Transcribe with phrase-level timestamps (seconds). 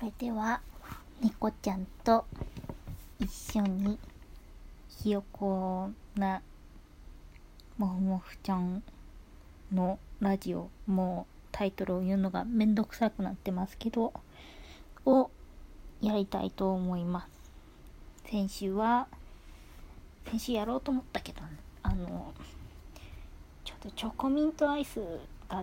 [0.00, 0.62] それでは
[1.22, 2.24] 猫ちゃんと
[3.18, 3.98] 一緒に
[4.88, 6.40] ひよこな
[7.76, 8.82] もふもふちゃん
[9.70, 14.14] のラジオもうタイトルを言うのがめんどくさくなってますけど
[15.04, 15.30] を
[16.00, 17.26] やりたいと思いま
[18.24, 18.30] す。
[18.30, 19.06] 先週は
[20.30, 21.42] 先週やろうと思ったけど
[21.82, 22.32] あの
[23.66, 24.98] ちょっとチョコミントアイス
[25.50, 25.62] が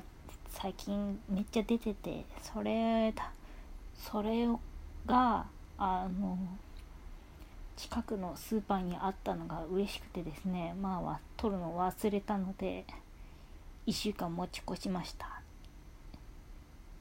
[0.50, 2.24] 最近めっちゃ出てて
[2.54, 3.32] それだ
[3.98, 4.48] それ
[5.06, 5.48] が
[5.78, 6.38] あの
[7.76, 12.86] 近くのスーパーにあったのが嬉しくてですねまあ取るの忘れたので
[13.86, 15.42] 1週間持ち越しました。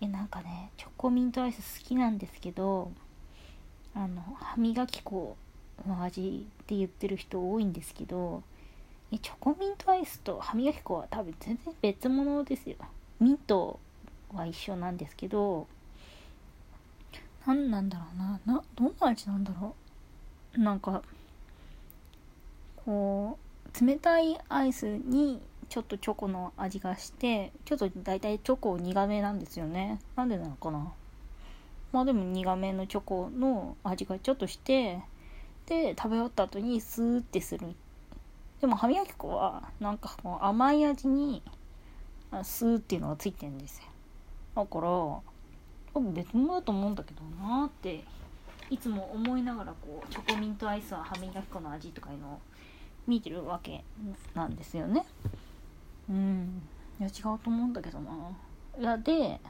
[0.01, 2.93] えなんかねチョコミントアイス好きなんですけど
[3.95, 5.37] あの歯磨き粉
[5.89, 8.43] の味って言ってる人多いんですけど
[9.11, 12.77] えチョコミントアイスと歯磨き粉は多分全然別物ですよ。
[13.21, 13.81] ミント
[14.35, 15.67] は一緒なんですけど
[17.47, 18.41] 何なんだろうな。
[18.45, 19.75] などんな味なんだろ
[20.57, 20.61] う。
[20.61, 21.03] なんか
[22.85, 23.39] こ
[23.81, 30.01] う冷たいアイスにちょっとチョコの味がしてちょっと大体チョコ苦めなんですよね。
[30.17, 30.93] なんでなのかな。
[31.93, 35.01] まあでも苦めのチョコの味がちょっとして
[35.67, 37.69] で食べ終わった後にスーってする。
[38.61, 41.43] でも歯磨き粉はなんかこう甘い味に
[42.43, 43.85] スーっていうのがついてるんですよ。
[44.57, 45.36] だから
[45.97, 48.05] 多分別物だと思うんだけどなーって
[48.69, 52.41] いつも思いながらこうチョコミントアイスは歯磨き粉の味とかいうのを
[53.07, 53.83] 見てるわけ
[54.35, 55.07] なんですよね。
[56.11, 56.61] うん。
[57.01, 58.13] いや違うと思うんだけどな。
[58.79, 59.41] いやで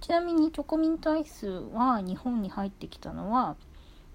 [0.00, 3.56] ちなみにチョコミントアイスは日本に入ってきたのは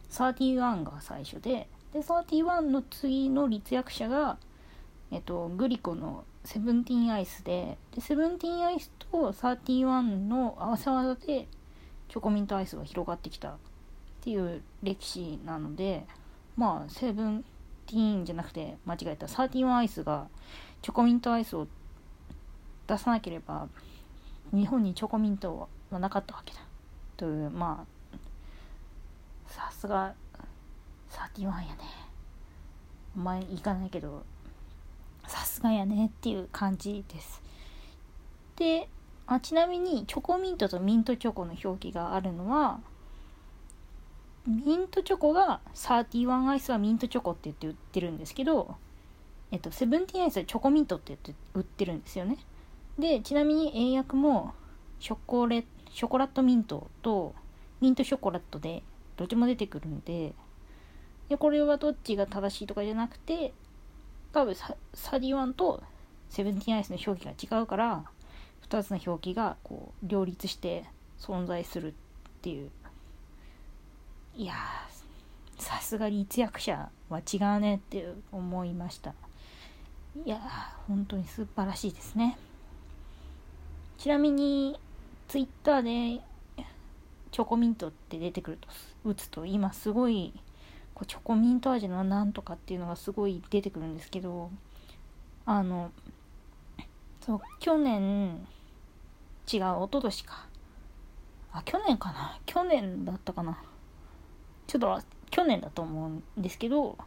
[0.09, 4.39] 31が最初でで31の次の立役者が
[5.11, 11.48] えっとグリコのセブンティーンアイスででセブンティーンアイスと31の合わせ技で
[12.08, 13.54] チョコミントアイスが広がってきたっ
[14.22, 16.06] ていう歴史なので
[16.56, 17.44] まあセブン
[17.88, 20.28] ティーンじゃなくて間違えた31アイスが
[20.82, 21.67] チョコミントアイスを
[22.88, 23.67] 出さなければ
[24.54, 26.60] 日本にチョコミントはなかったわけだ。
[27.17, 28.17] というまあ
[29.48, 30.14] さすが
[31.10, 31.66] 31やね。
[33.16, 34.23] お前行かないけど
[35.27, 37.41] さすがやねっていう感じです。
[38.55, 38.89] で
[39.27, 42.80] あちなみにチョコミントとミントチョコの表記があるのは
[44.47, 48.75] ミントチョコが31アイスはミントチョコって言って売ってるんですけど
[49.52, 52.37] えっとセブンティーンアイスはチョコミントって言って売ってるんですよね。
[52.99, 54.53] でちなみに英訳も
[54.99, 57.33] ショコレショコラットミントと
[57.81, 58.83] ミントショコラットで
[59.17, 60.33] どっちも出てくるんで
[61.30, 63.53] でこれはどっちが正しいとかじゃなくて
[64.36, 65.82] 多分ササディワンと
[66.30, 68.04] セブンティーンアイスの表記が違うから
[68.68, 70.84] 2つの表記がこう両立して
[71.18, 71.94] 存在するっ
[72.42, 72.70] ていう。
[74.36, 74.56] いや
[75.58, 79.14] さすが立役者は違うねって思いました。
[80.26, 80.42] いや
[80.90, 82.38] 本当に素晴らしいですね。
[83.98, 84.78] ちなみに
[85.30, 86.22] ツイッターで
[87.32, 88.67] チョコミントって出てくると
[89.06, 90.34] 打つと今すごい
[90.95, 94.50] こうチョコミント味のなんとかっていうのがすごい出てくるんですけど
[95.45, 95.92] あの
[97.22, 98.48] そう去年
[99.52, 100.48] 違う一昨年か。
[101.52, 102.39] あ去年かな。
[102.45, 103.61] 去年だったかな。
[104.67, 106.98] ちょっと去年だと思うんですけど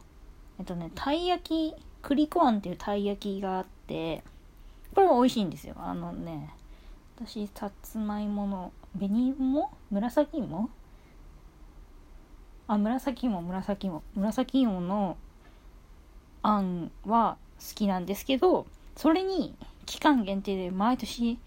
[0.59, 4.23] えっとねたい焼き栗コあんっていうたい焼きがあって
[4.95, 5.75] これは美味しいんですよ。
[5.77, 6.53] あのね
[7.17, 9.71] 私さつまいもの紅芋？
[9.91, 10.69] 紫芋？
[12.69, 14.03] あ紫芋紫芋。
[14.15, 15.17] 紫芋の
[16.43, 19.55] あんは好きなんですけどそれに
[19.87, 21.39] 期間限定で毎年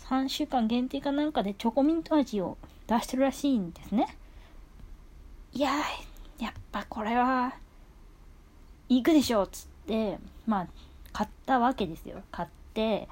[0.00, 4.14] 3週間限定かなんかでチョコミント味を出してるらしいんですね。
[5.54, 5.70] いや
[6.38, 7.54] やっぱこれは
[8.90, 10.66] 行くでしょっつってまあ
[11.14, 12.22] 買ったわけですよ。
[12.30, 13.08] 買って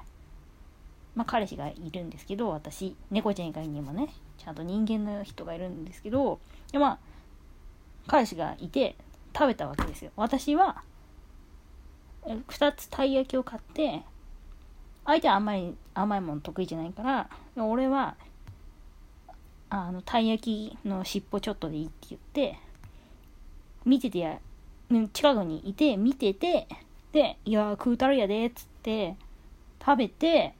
[1.15, 6.39] まあ彼氏がいるんですけど私猫ちゃん以外にもねちゃんと人間の人がいるんですけど
[6.71, 7.16] でまあ
[8.07, 8.95] 彼氏がいて
[9.35, 10.11] 食べたわけですよ。
[10.15, 10.81] 私は
[12.25, 14.01] 2つたい焼きを買って
[15.05, 17.29] 相手は甘い甘いもの得意じゃないから
[17.63, 18.15] 俺は
[19.69, 22.59] あのたい焼きの尻尾ちょっとでいいって言って
[23.85, 24.39] 見ててや
[25.13, 26.67] 近くにいて見てて
[27.11, 29.15] で「いや食うたるやで」っつって
[29.83, 30.53] 食べて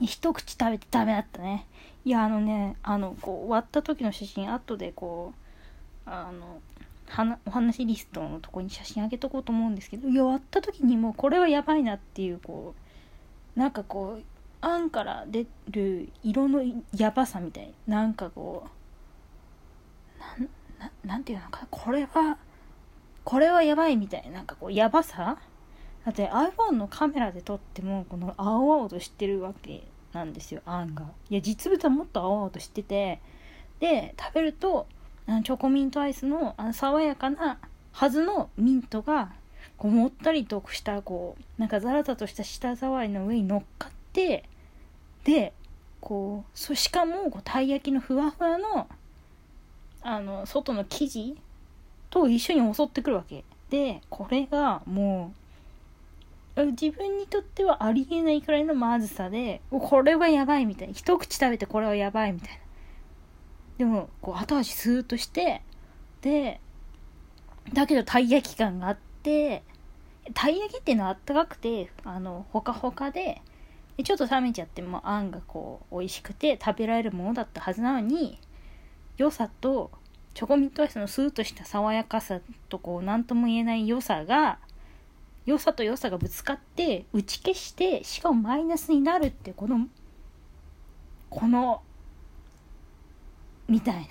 [0.00, 1.66] 一口食べてダメだったね。
[2.04, 5.43] いやあのねあのこう割った時の写真後でこう
[6.06, 6.60] あの
[7.46, 12.74] お話リストのとこに写真あげとこうと思うんですけどいや割った時にもうこれはやばいなっていうこ
[13.56, 14.24] うなんかこう
[14.60, 16.62] あんから出る色の
[16.96, 18.66] やばさみたいなんかこ
[20.28, 20.48] うなん
[20.78, 22.38] ななんていうのかなこれは
[23.24, 25.38] これはやばいみたいななんかこうやばさ。
[26.04, 31.06] だって iPhone のカメラで撮ってもこの青々としてるわけなんですよあんが。
[31.30, 33.20] いや実物はもっと青々としてて
[33.80, 34.86] で食べると
[35.26, 37.58] チョコミントアイスのあの爽やかな
[37.92, 39.32] はずのミントが
[39.76, 44.44] こうもったりとしたこうなんかザラザラとした舌触りの上に乗っかって
[45.24, 45.52] で
[46.00, 48.88] こうそしかもこうたい焼きのふわふわの
[50.02, 51.36] あの外の生地
[52.10, 53.44] と一緒に襲ってくるわけ。
[53.70, 55.32] でこれがも
[56.56, 60.94] う自分にとってはありえないくらいのまずさでこれはやばいみたいな。
[60.94, 62.63] 一口食べてこれはやばいみたいな。
[63.78, 65.62] でもこう後味スーッとして
[66.20, 66.60] で
[67.72, 69.62] だけどたい焼き感があって
[70.32, 73.42] たい焼きっていうのはあったかくてあのほかほかで
[73.96, 78.38] でちょっと冷めちゃってもあんがこう美味しくて食べられるものだったはずなのに
[79.16, 79.90] 良さと
[80.34, 84.58] チョコミントアイスのスーッとした爽やかさとこう何とも言えない良さが
[85.46, 89.86] 良さと良さがぶつかって打ち消してしかもマイナスになるってこの
[91.30, 91.82] この
[93.68, 94.00] みたいな。
[94.02, 94.06] い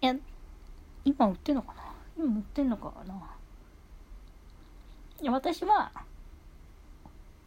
[0.00, 0.14] や
[1.04, 1.82] 今売ってんのかな？
[2.18, 3.14] 今売ってんのかな？
[5.20, 5.90] いや私は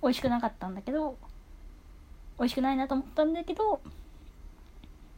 [0.01, 1.17] 美味しくなかったんだけど
[2.39, 3.81] 美味しくないなと思ったんだけど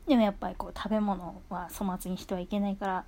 [0.08, 3.06] でもやっぱりこう食べ物は粗末にしてはいけないから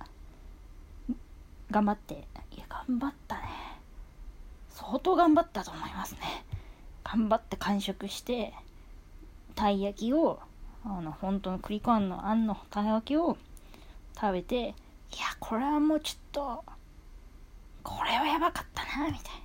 [1.70, 3.42] 頑張っていや頑張ったね。
[4.70, 6.20] 相当頑張ったと思いますね。
[7.04, 8.54] 頑張って完食して
[9.54, 10.40] たい焼きを
[10.84, 13.36] あの本当の栗コーンのあんのたい焼きを
[14.20, 14.74] 食べていや
[15.38, 16.64] これはもうちょっと
[17.82, 19.42] これはやばかったなみたいな。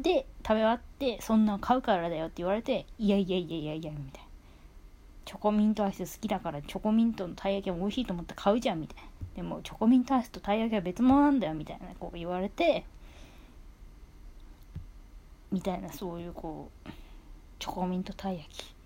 [0.00, 4.28] で食べ終わってそんなん買うからだよって言われていやいやいやいやいやみたいな。
[5.24, 9.02] チョコミントアイス好きだからチョコミントのたい焼きも美味しいと思って買うじゃんみたいな。
[9.36, 12.84] でもチョコミントアイスとたい焼きは別物なんだよみたいなこう言われて
[15.52, 16.90] みたいなそういうこう
[17.58, 18.77] チョコミントたい焼き。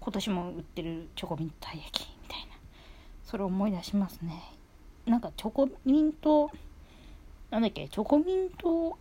[0.00, 2.46] 今年も売ってるチョコミントたい焼きみたいな。
[3.24, 4.42] それを思い出しますね。
[5.06, 6.50] なんかチョコミント
[7.50, 8.96] なんだっけチョコミント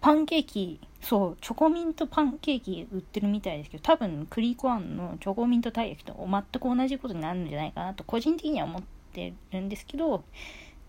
[0.00, 8.82] パンケーキ、そう、チョコミントパンケーキ売ってるみたいですけど、多分クリコアンのチョコミントたい焼きと全く同じことになるんじゃないかなと、個人的には思っ
[9.14, 10.22] てるんですけど、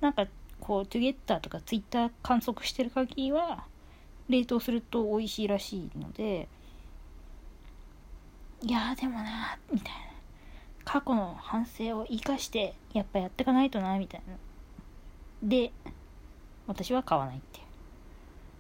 [0.02, 0.28] なんか、
[0.60, 3.64] こう、トゥゲッターとかツイッター観測してる限りは、
[4.30, 6.48] 冷凍すると美味しいらしいので、
[8.62, 10.00] いやでもな、みたいな。
[10.84, 14.36] 過去の反省を生かして、やっぱやっていかないとな、みたいな。
[15.44, 15.72] で、
[16.68, 17.60] 私は買わないって。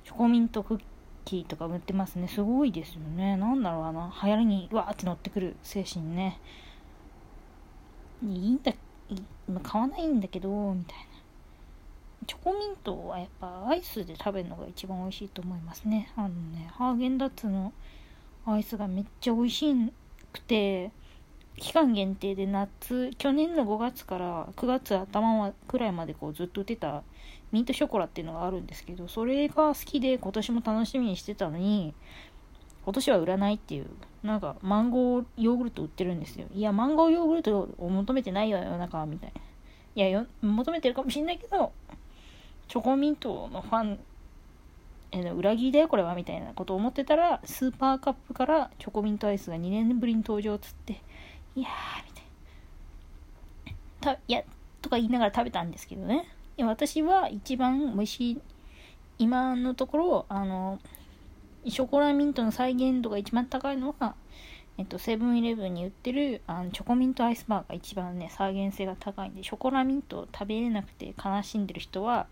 [0.04, 0.82] チョコミントクッ
[1.24, 2.28] キーとか売ってますね。
[2.28, 3.38] すごいですよね。
[3.38, 4.14] なんだろうな。
[4.24, 6.40] 流行りにわーって乗ってくる精神ね。
[8.24, 8.76] いいんだ、い
[9.64, 11.15] 買わないんだけど、みたいな。
[12.28, 16.12] チョコミントはやっぱアイスで食べるのが一番美味しいと思いますね。
[16.16, 17.74] あのね、ハーゲンダッツの
[18.46, 19.76] アイスがめっちゃ美味し
[20.34, 20.92] くて、
[21.58, 27.04] 期間限定で夏、去年の5月から9月頭くらいまでこうずっと売ってた
[27.52, 31.94] ミントショコラっていうのがあるんですけど、それが好きで今年も楽しみにしてたのに、
[32.84, 33.88] 今年は売らないっていう、
[34.24, 36.48] なんかマンゴーヨーグルト売ってるんですよ。
[36.54, 39.42] いや、マンゴーヨーグルトを求めてないよ、世の中、みたいな。
[39.96, 41.72] いや、求めてるかもしんないけど、
[42.68, 44.00] チョコミントのファン
[45.12, 51.02] えー、裏切りだよこれはみたいなことを思ってたらスーパーカップからチョコミントアイスが2年ぶりに登場っつって
[51.56, 54.16] いやー、みたいな。
[54.16, 54.44] た、いや、
[54.82, 56.28] とか言いながら食べたんですけどね。
[56.60, 58.42] 私は一番美味しい、
[59.18, 60.80] 今のところ、あの、
[61.66, 64.16] ショコラミントの再現度が一番高いのは、
[64.78, 72.28] えっと、セブンイレブンに売ってるあのチョコミントアイスバーが一番ね、再現性が高いんで、ショコラミントを食べれなくて悲しんでる人は、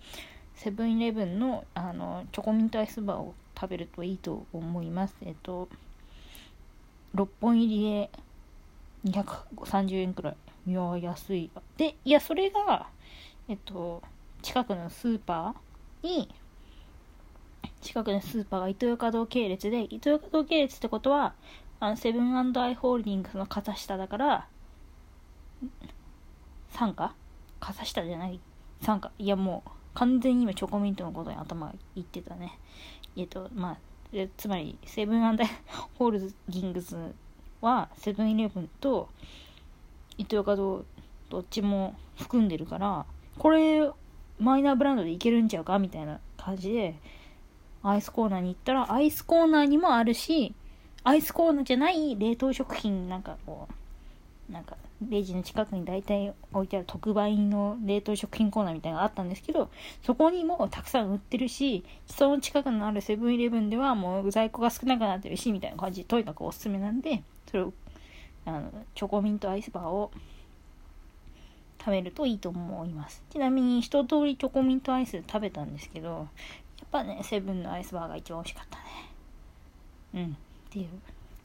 [0.56, 5.16] セブンイレブンのあのチョコミントアイスバーを食べるといいと思います。
[5.22, 5.70] えっと、
[7.16, 8.10] 6本入りで
[9.06, 10.36] 230円くらい。
[10.68, 11.50] いや、安い。
[11.78, 12.88] で、いや、それが、
[13.48, 14.02] えっと、
[14.42, 16.30] 近くのスーパーに、
[17.82, 21.34] 近くのスーパーがイトーヨカドー系列で、イトーヨカドー系列ってことは、
[21.80, 24.48] あの、セブンアイ・ホールディングスの傘下だから、
[26.74, 27.14] 傘下
[27.60, 28.40] 傘下じゃない？
[28.80, 29.12] 傘下。
[29.20, 32.58] いや、もう、完全に今チョコミントのことに頭がいってたね。
[33.16, 33.78] えっと、まあ、
[34.38, 35.38] つまり、セブンアイ・
[35.96, 36.96] ホールディングス
[37.62, 39.10] はセブンイレブンと
[40.18, 40.86] イトヨカド
[41.30, 43.06] どっちも含んでるから
[43.40, 43.90] これ
[44.38, 45.80] マイナーブランドでいけるんちゃうか？
[45.80, 46.96] みたいな感じで
[47.82, 50.54] アイスコーナーに行ったらアイスコーナーにもあるし
[51.04, 53.68] アイスコーナーじゃない冷凍食品なんかこ
[54.50, 54.78] うなんか
[55.10, 59.70] レジの近くに大体置いてある特売の冷凍食品コーナーみたいなのがあったんですけど
[60.06, 67.74] そこにもたくさん売ってるしその近くのあるセブンイレブンではもう在庫が少なくなってるしみたいな感じとにかくおすすめなんでそれを
[68.46, 70.12] あのチョコミントアイスバーを
[71.80, 73.22] 食べるといいと思います。
[73.30, 78.84] ちなみに一通りチョコミントアイス食べたんですけどやっぱねセブンのアイスバーが一番美味しかったね。
[80.14, 80.38] うん。
[80.74, 80.88] っていう。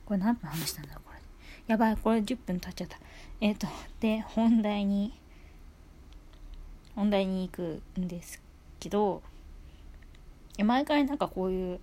[0.07, 1.19] これ何の話したんだろうこれ。
[1.67, 2.97] やばいこれ10分経っちゃった。
[3.43, 3.67] えっ、ー、と
[4.01, 5.13] で本題に
[6.95, 8.41] 本題に行くんです
[8.81, 9.23] けど
[10.65, 11.81] 毎回なんかこういう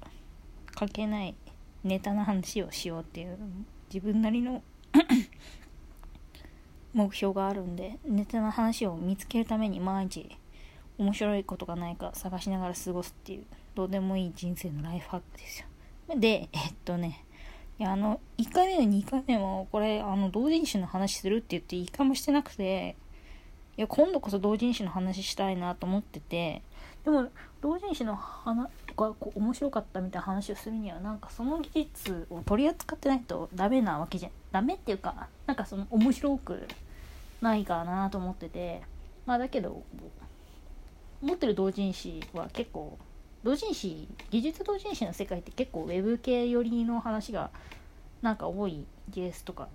[0.74, 1.36] 関係ない
[1.84, 3.38] ネタの話をしようっていう
[3.94, 4.64] 自分なりの
[6.94, 10.36] 目標があるんでネタの話を見つけるために毎日
[10.98, 15.68] 面白いことがないか探しながら過ごすっていうどうでもいい人生のライフハックですよ。
[16.18, 17.25] でえっとね
[17.79, 22.96] いやあの1回目も2回目もこれあの同人誌の話するって言って一回もしてなくて
[23.77, 26.62] いや今度こそ同人誌の話したいなと思ってて
[27.03, 27.27] でも
[27.62, 34.32] 同人誌の話がこう面白かったみたいな話をするにはなんかその技術を取り扱ってないとダメなわけじゃん。
[34.51, 36.67] ダメっていうかなんかその面白く
[37.41, 38.82] ないかなと思ってて。
[39.25, 39.84] まあだけど
[41.22, 42.98] 持ってる同人誌は結構
[43.46, 47.52] 同人誌技術同人誌の世界って結構ウェブ系寄りの話が
[48.24, 49.70] なんか多い JS とか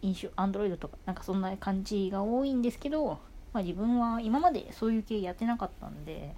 [0.00, 3.18] 印象 Android とかなんかそんな感じが多いんですけど、
[3.52, 6.34] まあ、自分は今までそういう系やってなかったんで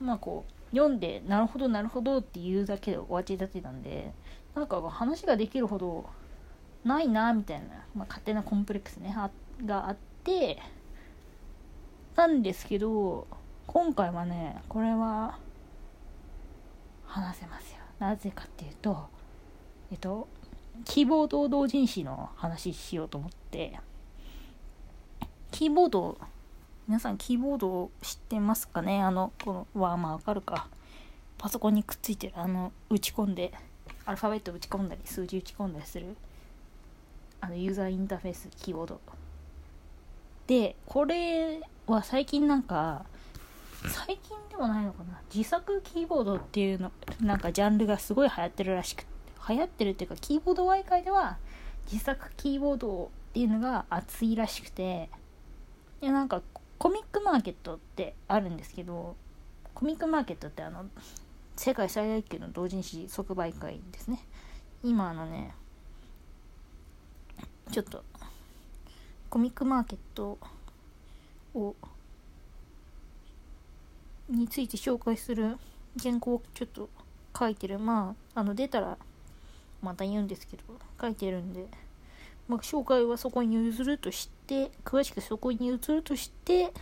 [0.00, 4.12] まあこう読んでなるほどなるほどっていうだけで終わっちゃってたんで
[4.54, 6.06] なんか話ができるほど
[6.86, 9.14] ないなみたいな、まあ、勝手なコンプレックスね
[9.66, 10.58] があって
[12.16, 13.26] なんですけど
[13.66, 15.38] 今回はねこれは
[17.06, 17.78] 話せますよ。
[17.98, 19.08] なぜかっていうと
[19.90, 20.28] えっと
[20.84, 23.78] キーボード同人誌の話しようと思って。
[25.50, 26.18] キーボード
[26.88, 29.00] 皆さんキーボード知ってますかね？
[29.00, 30.66] あのこのはまあわかるか？
[31.38, 33.52] パソコンにくっついてるあの打ち込んで
[34.04, 36.16] アルファベット打ち込んだり数字打ち込んだりする
[37.40, 39.00] あのユーザーインターフェースキーボード。
[40.48, 43.06] でこれは最近なんか
[43.86, 45.20] 最近でもないのかな？
[45.32, 49.04] 自作キーボードっていうのなんかジャンルがすごい流行ってるらしく
[49.48, 51.38] 流行ってるっていうかキーボードワイ界では
[51.90, 55.10] 自作キーボードっていうのが熱いらしくて
[56.00, 56.42] いやなんか
[56.78, 59.16] コミックマーケットってあるんですけど
[59.74, 60.86] コミックマーケットってあの
[61.56, 64.20] 世界最大級の同人誌即売会ですね。
[64.82, 65.54] 今あのね
[67.70, 68.02] ちょっと
[69.30, 70.38] コミックマーケット
[71.54, 71.74] を
[74.28, 75.56] について紹介する
[76.02, 76.88] 原稿をちょっと
[77.38, 77.78] 書いてる。
[77.78, 78.98] まああの出たら
[79.82, 80.62] また言うんですけど
[81.00, 81.66] 書いてるんで、
[82.48, 86.72] まあ、紹介はそこに譲るとして詳しくそこに移るとして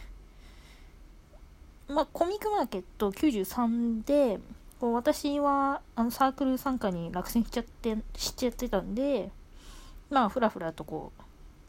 [1.89, 4.39] まあコミックマーケット93で
[4.81, 9.31] こう私はあのサークル参加に落選しちゃってしちゃってたんで
[10.11, 11.13] まあふらふらとこ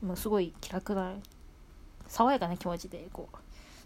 [0.01, 1.13] うもうすごい気楽な
[2.07, 3.42] 爽やかな気持ちでこう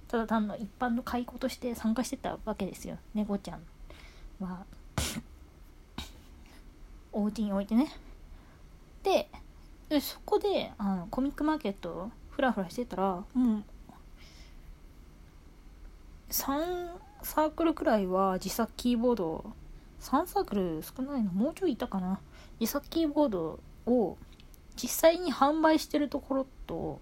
[0.07, 2.97] ただ単の一般の解雇として参加してたわけですよ。
[3.13, 3.63] 猫ちゃん。
[4.43, 4.65] は
[7.11, 7.91] お家に置いてね。
[9.03, 9.29] で
[9.89, 13.63] でそこであのコミックマーケットふらふらしてたらもう
[16.29, 19.53] 3サークルくらいは自作キーボード
[20.01, 22.19] 3サークル少ないのもうちょいいたかな。
[22.59, 24.17] 自作キーボードを
[24.75, 26.99] 実際に販売してるところと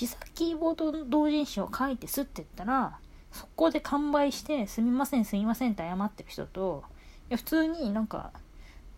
[0.00, 2.98] 自作キーボード同人誌を書いてすって言ったら
[3.32, 6.84] そこで完売してすみませんすみませんって謝ってる人と
[7.30, 8.32] いや普通になんか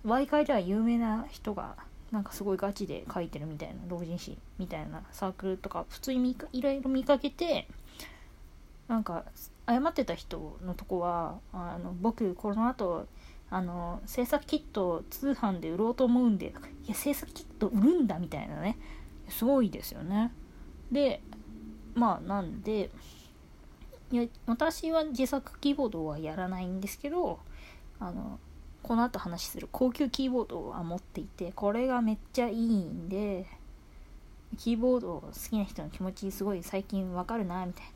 [0.05, 1.77] 媒介では有名な人が
[2.11, 7.69] なんかすごいガチで書いてるみたいな同人誌みたいなサークルとか普通にいろいろ見かけて
[8.89, 9.25] なんか
[9.69, 13.07] 謝ってた人のとこはあの僕この後
[13.51, 16.53] あの制作キット通販で売ろうと思うんで
[16.87, 18.77] いや制作キット売るんだみたいなね。
[19.29, 20.33] すごいですよね。
[20.93, 21.21] で
[21.95, 22.91] まあなんで
[24.11, 27.39] いや私は自作キーボードはやらないんですけど
[28.01, 28.39] あの
[28.83, 33.47] この後話する高級キーボードは持っていてこれがめっちゃいいんで
[34.59, 37.91] キーボード好きな人の気持ちすごい最近わかるなみたいな、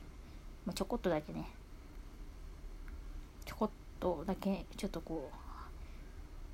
[0.67, 1.49] まあ、ちょこっとだけね。
[3.45, 5.31] ちょこっとだけちょっとこ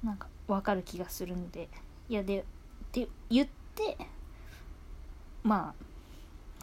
[0.02, 1.68] うなんか分かる気がするんで。
[2.08, 2.44] いやでっ
[2.92, 3.96] て言って
[5.44, 5.89] まあ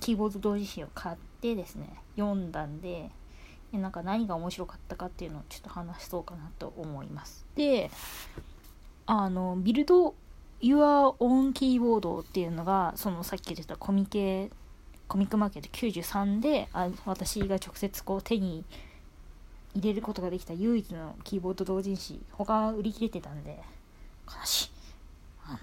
[0.08, 3.12] キーボード同時誌を買ってですね読んだんで
[3.74, 7.46] でなんか何が面白かったかっていうのをちょっと話そうかなと思います。
[7.58, 7.92] で
[9.06, 10.16] あのビルド
[10.62, 14.50] Your Own Keyboard っていうのがそのさっき言ってたコミケ
[15.10, 18.64] コミックマーケット93であ私が直接こう手に
[19.76, 23.60] 入れることができた唯一のキーボード同人誌他は売り切れてたんで
[24.26, 24.70] 悲しい。
[25.48, 25.58] あの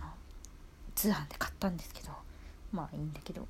[0.95, 2.11] 通販で買ったんですけど
[2.73, 3.49] まあいいんだけど。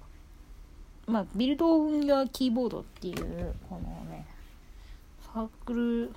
[1.06, 4.26] まあビルドやキーボードっていうこのね
[5.34, 6.12] サークル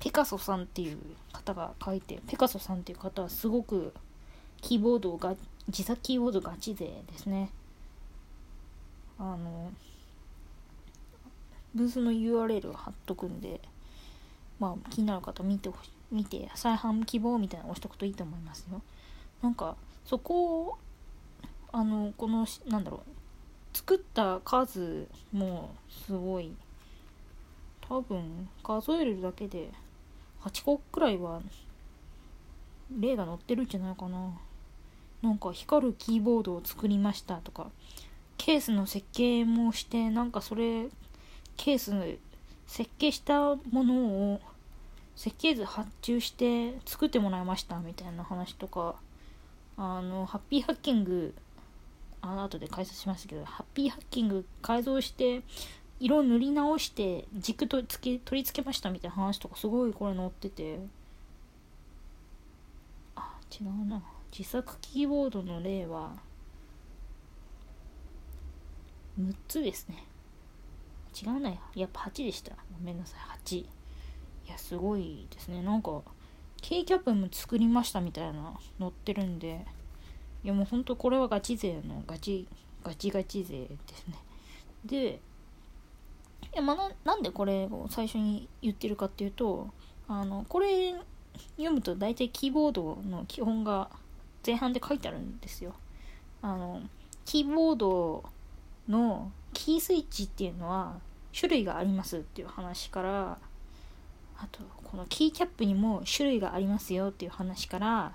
[0.00, 0.98] ペカソさんっていう
[1.32, 3.92] 方が書いてペカソさんっていう方はすごく
[4.60, 5.34] キーボードが
[5.68, 7.50] 自作キーボードガチ勢ですね。
[9.18, 9.70] あの
[11.74, 13.60] ブースの URL 貼っとくんで
[14.58, 18.82] まあ気になる方見てほし見て再販希望みたいなの押しとくといいと思いますよ。
[19.40, 20.78] なんかそこを
[21.72, 23.21] あのこのなんだろう
[23.72, 25.74] 作った数も
[26.06, 26.52] すごい。
[27.88, 29.70] 多分数えるだけで
[30.42, 31.42] 8個くらいは
[32.98, 34.38] 例が載ってるんじゃないかな。
[35.22, 37.70] なんか光るキーボードを作りましたとか。
[38.38, 40.88] ケースの設計もしてなんかそれ
[41.56, 42.04] ケースの
[42.66, 43.94] 設計したもの
[44.34, 44.40] を
[45.14, 48.96] 設計図発注して作ってもらいましたみたいな話とか。
[49.76, 51.34] あのハッピーハッキング
[52.22, 55.42] あの後で解説しましたけどハッピーハッキング改造して
[55.98, 60.80] 色塗り直して軸とつけ取り付けましたみたいな話とかすごいこれ載ってて。
[63.14, 64.02] あ違うな。
[64.36, 66.14] 自作キーボードの例は
[69.20, 70.04] 6つですね。
[71.22, 72.52] 違うなよやっぱ8でした。
[72.52, 73.20] ごめんなさい。
[73.44, 73.66] 8い
[74.48, 75.62] やすごいですね。
[75.62, 76.02] なんか
[76.60, 79.66] K キャップも作りましたみたいな載ってるんで。
[80.44, 82.46] いやもうほんとこれはガチ勢のガチ
[82.82, 84.14] ガチガチ勢ですね。
[84.84, 85.20] で
[86.54, 89.68] いやまあなんでこれを最初に言ってるかっていうと
[90.08, 90.94] あのこれ
[91.56, 93.88] 読むと大体キーボードの基本が
[94.44, 95.74] 前半で書いてあるんですよ。
[96.42, 96.82] あの
[97.24, 98.24] キーボード
[98.88, 100.98] のキースイッチっていうのは
[101.38, 103.38] 種類がありますっていう話から
[104.36, 108.12] あとこのキーキャップにも種類がありますよっていう話から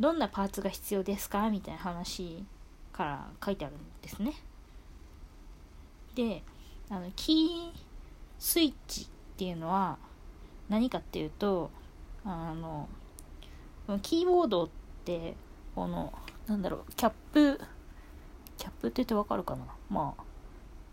[0.00, 1.50] どんなパーツが必要ですか？
[1.50, 2.44] みたいな話
[2.92, 4.32] から書いてあるんですね。
[6.14, 6.42] で
[6.90, 7.72] あのキー
[8.38, 9.96] スイッチっていうのは
[10.68, 11.70] 何かっていうと
[12.24, 12.88] あの
[14.02, 14.68] キーボードっ
[15.04, 15.34] て
[15.74, 16.12] この
[16.46, 17.60] なんだろうキャップ
[18.58, 19.64] キャップって言ってわかるかな？
[19.88, 20.22] まあ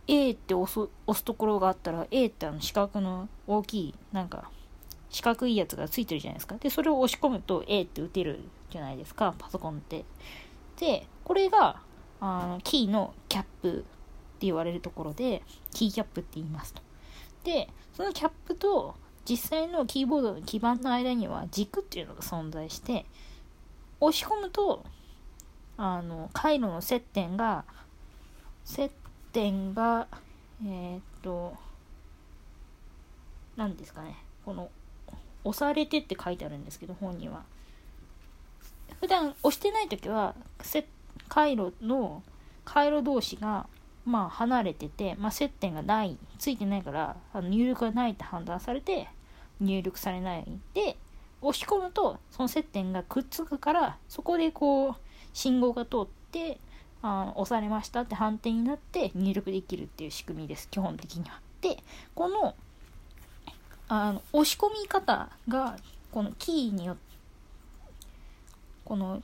[0.07, 4.49] A って押す押すところがあったら A ってあの四角の大きいなんか
[5.09, 6.55] 四角いやつがついてるじゃないですか。
[6.55, 10.05] でそれを押し込むと A って打てるじゃないですかパソコンって。
[10.79, 11.81] でこれが
[12.21, 13.73] あのキーのキャップっ
[14.39, 16.81] て言われるところでキーキャップって言いますと。
[17.43, 23.05] でそのキャップと実際のキーボードの基板の間には軸っていうのが存在して
[23.99, 24.83] 押し込むと
[25.77, 27.63] あの回路の接点が
[28.65, 28.91] 接
[29.31, 30.07] 点が
[30.65, 31.55] えー、っと
[33.55, 34.15] 何ですかね。
[34.45, 34.69] この
[35.43, 37.43] 押されてって書いてあるんですけど本には。
[38.99, 40.35] 普段押してない時は
[41.27, 42.23] 回路の
[42.65, 43.67] 回路同士が
[44.05, 49.07] まあ離れてて、まあ、接点がないついてないからあの入力がないって判断されて
[49.59, 50.97] 入力されないで
[51.41, 54.95] 押し込むとその接点がくっつくからそこでこう
[55.33, 56.59] 信号が通って
[57.01, 61.39] あ押されましたって判定になって入力できるっていう仕組みです基本的には。
[61.61, 61.77] で
[62.15, 62.55] この
[63.87, 65.77] あの押し込み方が
[66.11, 67.09] このキーによって
[68.89, 69.21] この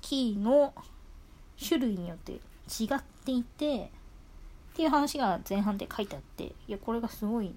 [0.00, 0.72] キーの
[1.58, 2.38] 種類によって違
[2.94, 3.90] っていて
[4.72, 7.52] っていう話が前半で書いてあっていやこれがすごい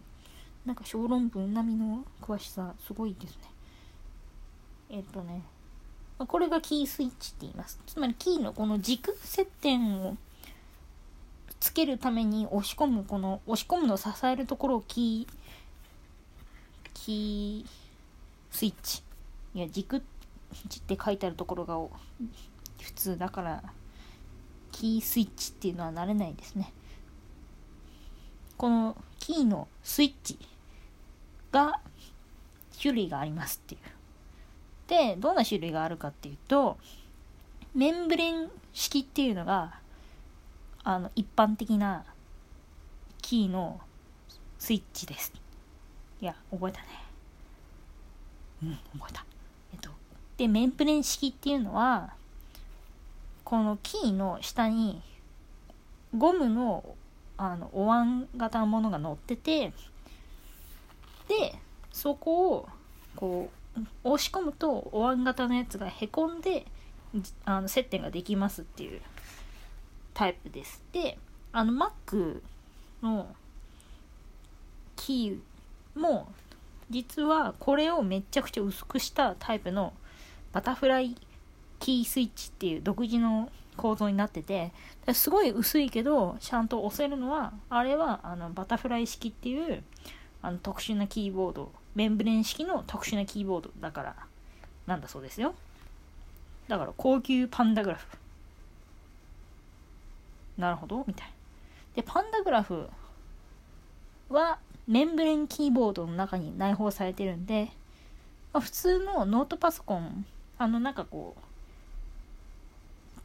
[0.65, 3.37] なんか小論文並みの詳しさすごいですね
[4.89, 5.43] えっとね
[6.25, 7.79] これがキースイッチって言います。
[7.87, 10.17] つまりキーのこの軸接点を
[11.61, 15.33] つけるために押し込む、この押し込むのを支えるところをキー、
[16.93, 17.69] キー
[18.51, 19.01] スイッチ。
[19.53, 20.18] いや、軸って
[20.51, 21.77] って書いてあるところが
[22.81, 23.63] 普通だから、
[24.71, 26.73] キースイッチっていうのは慣れないですね。
[28.57, 30.37] このキーのスイッチ
[31.51, 31.79] が
[32.81, 33.81] 種類がありますっていう。
[34.87, 36.77] で、どんな種類があるかっていうと、
[37.75, 39.79] メンブレン式っていうのが、
[40.83, 42.03] あの、一般的な
[43.21, 43.79] キーの
[44.57, 45.31] スイッチです。
[46.21, 46.87] いや、覚えたね。
[48.63, 49.25] うん、覚えた。
[50.39, 52.13] で、メンブレン式っていうのは、
[53.43, 55.01] このキーの下に
[56.15, 56.95] ゴムの
[57.35, 59.71] あのお椀型のものが乗ってて
[61.27, 61.55] で
[61.91, 62.69] そこを
[63.15, 66.65] こう押し込むとお椀型のやつがへこんで
[67.45, 69.01] あの接点ができますっていう
[70.13, 70.83] タイプです。
[70.91, 71.17] で
[71.51, 72.41] あの Mac
[73.01, 73.33] の
[74.95, 76.27] キーも
[76.91, 79.93] 実はこれをめちゃくちゃ薄くしたタイプの
[80.51, 81.15] バタフライ
[81.79, 84.73] キースイッチっていう独自の構造になってて
[85.13, 89.83] すごい薄いけどちゃんと押せるのはあれはあのバタフライ式っていう
[90.41, 91.71] あの特殊なキーボード。
[91.95, 94.15] メンブレン式の特殊なキーボードだから
[94.85, 95.55] なんだそうですよ。
[96.67, 98.07] だから高級パンダグラフ。
[100.57, 101.03] なるほど。
[101.07, 101.31] みたい
[101.95, 102.87] でパンダグラフ
[104.29, 107.71] はメンブレンキーボードの中に内包されてるんで、
[108.53, 110.25] まあ、普通のノートパソコン
[110.59, 111.41] あのなんかこう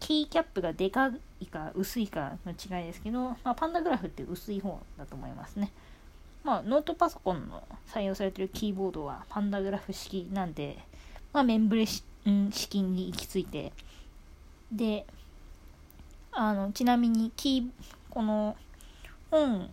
[0.01, 5.73] キーキャップがでかいか薄いかの違いですけど、まあ、パンダグラフって薄い方だと思いますね。
[6.45, 10.79] まあ、ノートパソコンの採用されてるキーボードはパンダグラフ式なんで、
[11.33, 12.03] まあ、メンブレ式
[12.83, 13.73] に行き着いて、
[14.71, 15.07] で、
[16.33, 17.69] あの、ちなみに、キー、
[18.11, 18.57] この
[19.31, 19.71] 本、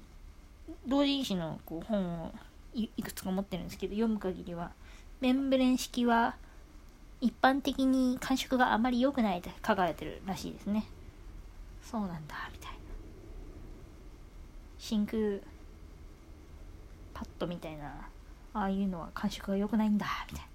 [0.88, 2.32] 同人誌のこう本を
[2.74, 4.72] いくつか持ってるんですけど、読む限りは、
[5.20, 6.38] メンブレン式は
[7.22, 10.86] 一般的に感触があまり良くないって書かれてるらしいですね。
[11.84, 12.78] そうなんだみたいな。
[14.80, 15.40] 真空
[17.14, 18.08] パッドみたいな
[18.54, 20.46] ああいうのは感触が良くないんだみたい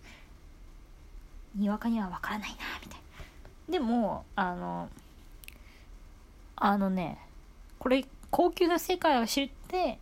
[1.54, 1.62] な。
[1.62, 3.00] にわかにはわからないなみたい
[3.68, 3.72] な。
[3.72, 4.88] でもあの
[6.56, 7.18] あのね
[7.78, 9.98] これ高級な世界を知って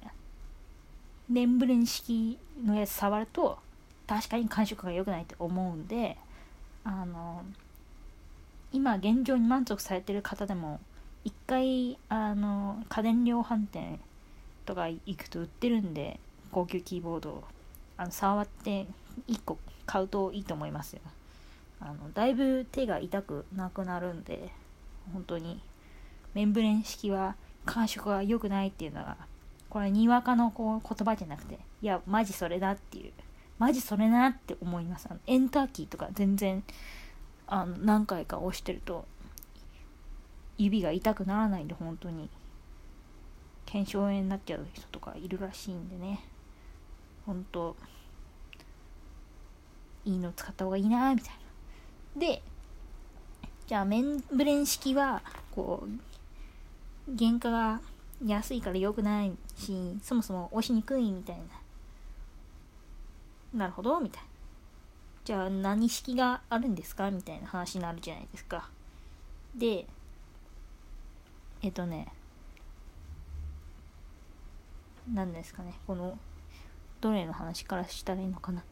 [1.29, 3.59] メンブレン式のやつ触ると
[4.07, 6.16] 確かに感触が良くないって思うんで
[6.84, 7.42] あの
[8.72, 10.80] 今現状に満足されてる方でも
[11.24, 13.98] 一回あの家電量販店
[14.66, 16.20] とか行くと売ってるんで
[16.52, 17.44] 高級キーボードを
[17.96, 18.86] あの触って
[19.28, 21.00] 1個買うといいと思いますよ。
[21.80, 24.50] あのだいぶ手が痛くなくなるんで
[25.12, 25.60] 本当に
[26.32, 29.16] メンブレン式は感触が良くないっていうのは
[29.68, 33.12] これにわかのこう言葉じゃなくていやマジそれだっていう
[33.58, 35.06] マジそれなって思います。
[35.10, 36.64] あのエンターキーとか全然
[37.46, 39.06] あの何回か押してると
[40.58, 42.28] 指が痛くならないんで本当に。
[43.66, 46.20] 腱鞘炎になっちゃう人とかいるらしいんでね。
[47.26, 47.74] 本当
[50.04, 51.34] いいの使った方がいいなみたい
[52.14, 52.20] な。
[52.20, 52.42] で
[53.66, 57.80] じゃあメンブレン式はこう原価が
[58.24, 61.42] 安いから良くないしそもそも押しにくいみたいな。
[63.54, 64.28] なるほどみたいな。
[65.24, 68.68] じゃあ何式があるんですかみたいな話になるじゃないですか。
[69.54, 69.86] で
[71.62, 72.08] えっとね
[75.12, 76.18] 何ですかねこの
[77.00, 78.62] どれの話からしたらいいのかな。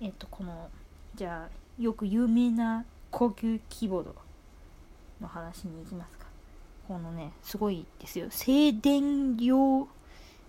[0.00, 0.68] えっとこの
[1.14, 4.14] じゃあよく有名な高級キーボード
[5.20, 6.26] の話に行きますか。
[6.88, 8.26] このねすごいですよ。
[8.30, 9.88] 静電用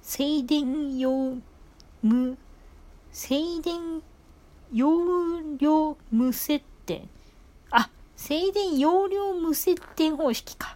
[0.02, 1.38] 静電用
[2.02, 2.38] 無
[3.16, 4.02] 静電
[4.74, 7.08] 容量無接点。
[7.72, 10.76] あ、静電容量無接点方式か。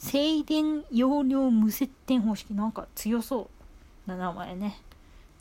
[0.00, 2.52] 静電容量無接点方式。
[2.54, 3.48] なんか強そ
[4.06, 4.80] うな名前ね。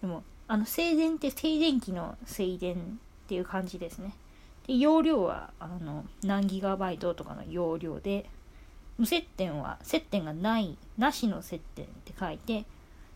[0.01, 4.13] でも、あの、静電って静電気の静電っていう感じですね。
[4.67, 8.29] で、容量は、あの、何ギガバイトとかの容量で、
[8.99, 12.65] 無接点は接点がない、なしの接点って書いて、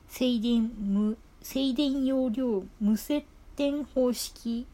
[0.07, 1.15] 静電無
[1.49, 3.23] 静電容量無接
[3.55, 4.67] 点方式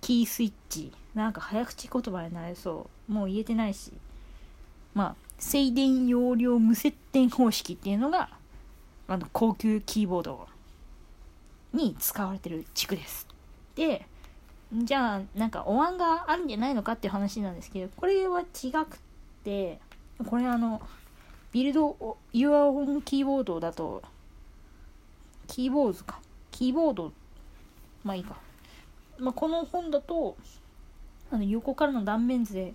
[0.00, 0.90] キースイッチ。
[1.14, 3.12] なんか早口言葉になれそう。
[3.12, 3.92] もう言えてないし。
[4.94, 8.30] まあ静電容量無接点方式っていうのが
[9.06, 10.48] あの高級キーボード
[11.74, 13.28] に使われてる地区です。
[13.74, 14.06] で
[14.72, 18.98] じゃあなんかお椀があるんじゃないのかっていう話なんですけどこれは違く
[19.44, 19.78] て
[20.26, 20.80] これあの
[21.52, 24.02] ビルド Your Own キーボードだと
[25.46, 26.20] キーボードか。
[26.50, 27.12] キーボード、
[28.02, 28.36] まあいいか。
[29.18, 30.36] まあ、この本だと、
[31.30, 32.74] あの横からの断面図で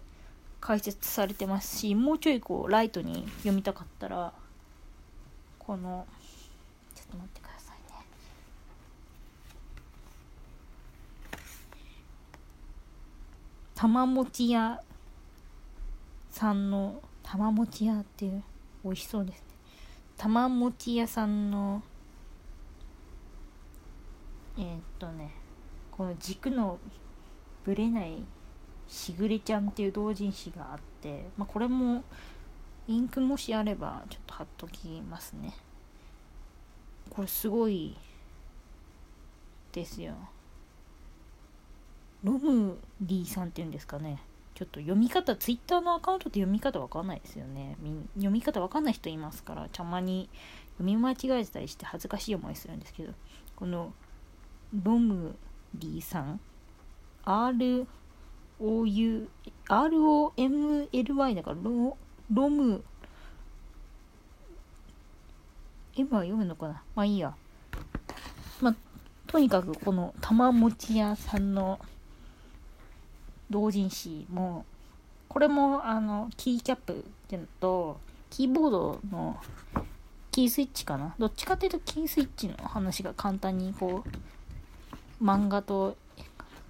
[0.61, 4.33] 解説されてますし、もうちょいこう、ライトに読みたかったら、
[5.57, 6.05] この、
[6.95, 8.05] ちょっと待ってくださいね。
[13.75, 14.81] 玉餅屋
[16.31, 18.43] さんの、玉餅屋っていう、
[18.83, 19.45] 美味しそうですね。
[20.17, 21.81] 玉餅屋さんの
[24.59, 25.31] えー、っとね
[25.91, 26.77] この軸の
[27.63, 28.23] ぶれない
[28.87, 32.03] しぐれちゃんっていう同人誌があって、まあ、これも
[32.87, 35.55] インクもしあればちょっと貼っときますね。
[37.09, 37.95] これすごい
[39.71, 40.15] ですよ。
[42.23, 44.19] ロムリーさんっていうんですかね。
[44.55, 47.77] ちょっと読み方ツイッターのアカウントって読み方わかんないですよね。
[48.15, 50.29] 読み方わかんない人いますからたまに
[50.77, 53.13] 読み間違えてたりして恥ずかしい思いするんですけど
[53.55, 53.93] この
[54.73, 55.35] ロム
[55.75, 56.39] リーさん。
[57.25, 57.85] ROU
[59.67, 61.97] ROMLY だからロ
[62.31, 62.83] ロム。
[65.97, 66.81] M は読むのかな？
[66.95, 67.33] まあいいや。
[68.61, 68.75] まあ、
[69.27, 71.79] とにかくこの玉持ち屋さんの
[73.49, 74.65] 同人誌も、
[75.27, 76.95] これもあの、キーキャップっ
[77.27, 79.37] ていうのと、キーボードの
[80.31, 81.15] キースイッチかな？
[81.17, 84.09] どっちかっていうとキースイッチの話が簡単にこう、
[85.21, 85.97] 漫画と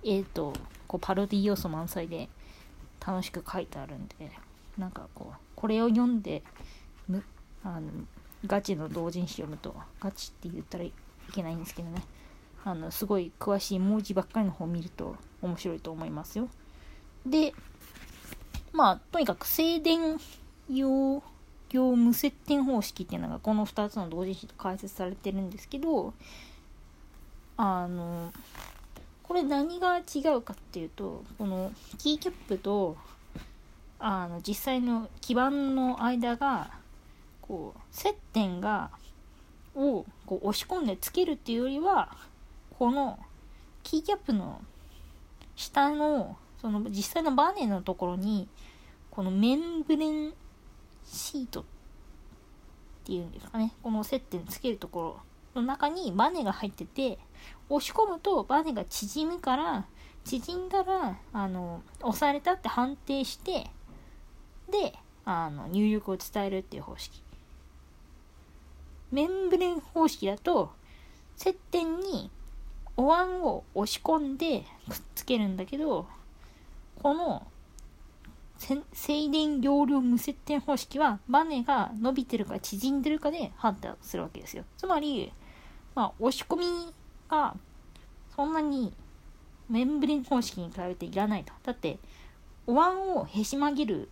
[0.03, 0.53] 絵と
[0.87, 2.29] こうパロディ要素満載で
[3.05, 4.31] 楽しく書いてあるんで、
[4.77, 6.43] なんかこう、これを読んで、
[7.07, 7.23] む
[7.63, 7.89] あの
[8.45, 10.93] ガチの同人誌読むと、ガチって言ったらい
[11.33, 12.01] けないんですけどね、
[12.63, 16.47] あの、すごい詳しい文字ばっかりの方を見ると面白いと思いますよ。
[17.25, 17.53] で、
[18.71, 20.17] まあ、とにかく静電
[20.69, 21.23] 用
[21.69, 26.13] 業無接点方式っていうのがこの2つの同時誌と解説されてるんですけど、
[27.61, 28.31] あの、
[29.21, 32.95] これ何が違うかっていうと、このキーキャップと、
[33.99, 36.71] あの、実際の基板の間が、
[37.41, 38.91] こう、接点が、
[39.75, 42.15] をこう押し込んでつけるっていうよりは、
[42.77, 43.19] この
[43.83, 44.61] キーキャップの
[45.57, 48.47] 下のその実際のバネのところに
[49.11, 50.33] このメンブレン
[51.05, 51.63] シートっ
[53.03, 53.73] ていうんですかね。
[53.83, 55.28] この接点つけるところ。
[55.55, 57.17] の中にバネが入ってて
[57.69, 59.85] 押し込むとバネが縮むから
[60.23, 63.67] 縮んだらあの押されたって判定して
[64.71, 64.93] で
[65.25, 67.21] あの入力を伝えるっていう方式。
[69.11, 70.71] メンブレン方式だと
[71.35, 72.29] 接点に
[72.95, 76.05] お椀を押し込んでくっつけるんだけど
[77.01, 77.47] この
[78.59, 84.63] 静電容量無接点方式はバネが伸びてるか縮んでるかで判断するわけですよ。
[84.77, 85.31] つまり、
[85.95, 86.65] まあ、押し込み
[87.29, 87.55] が
[88.35, 88.93] そんなに
[89.69, 91.53] メンブレン方式に比べていらないと。
[91.63, 91.99] だって、
[92.67, 94.09] お椀をへし曲げる、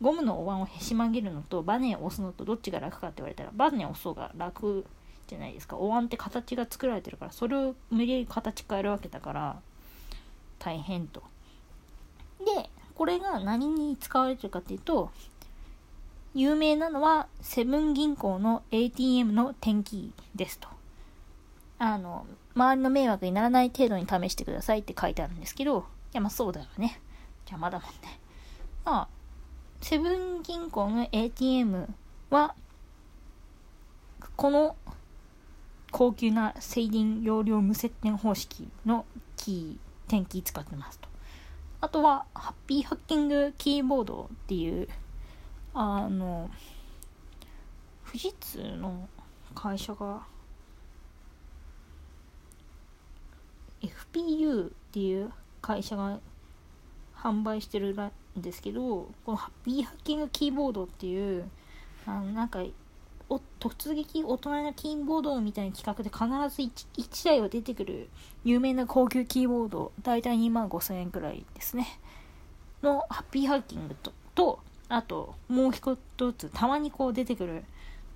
[0.00, 4.84] ゴムのお椀をへし曲げるのとバネを押すのとどっちが楽かって言われたら、バネを押す方が楽
[5.26, 5.76] じゃないですか。
[5.76, 9.60] お椀って形が作られてるから、それを無理やり形変えるわけだから、
[10.58, 11.22] 大変と。
[12.38, 15.10] で、これが何に使われてるかっていうと、
[16.34, 20.68] 有名なのはセブン銀行の ATM の転記ですと。
[21.78, 25.82] あの、周りの迷惑にならない程度に試してくださいって書いてあるんですけど、い
[26.14, 27.00] や、まあそうだよね。
[27.44, 28.18] 邪魔だもんね。
[28.84, 29.08] まあ、
[29.82, 31.88] セブン銀行の ATM
[32.30, 32.54] は、
[34.36, 34.76] この
[35.90, 39.04] 高級な静電容量無接点方式の
[39.36, 41.08] キー、転記使ってますと。
[41.80, 44.88] あとは、ハッピーハッキングキーボードっていう、
[45.74, 46.50] あの、
[48.06, 49.08] 富士通の
[49.54, 50.22] 会社が、
[53.82, 56.18] FPU っていう会社が
[57.14, 61.50] 販売してるんですけど、このハッピーハッキングキーボードっていう、
[62.06, 62.60] あのなんか
[63.68, 68.08] 突撃大人のキーボードみたいな企画で必ず 1, 1台は出てくる
[68.44, 71.98] 有名な高級キーボード、だいたい2万5000円くらいですね。
[72.82, 75.96] のハッピーハッキングと、とあともう一
[76.32, 77.64] つ、たまにこう出てくる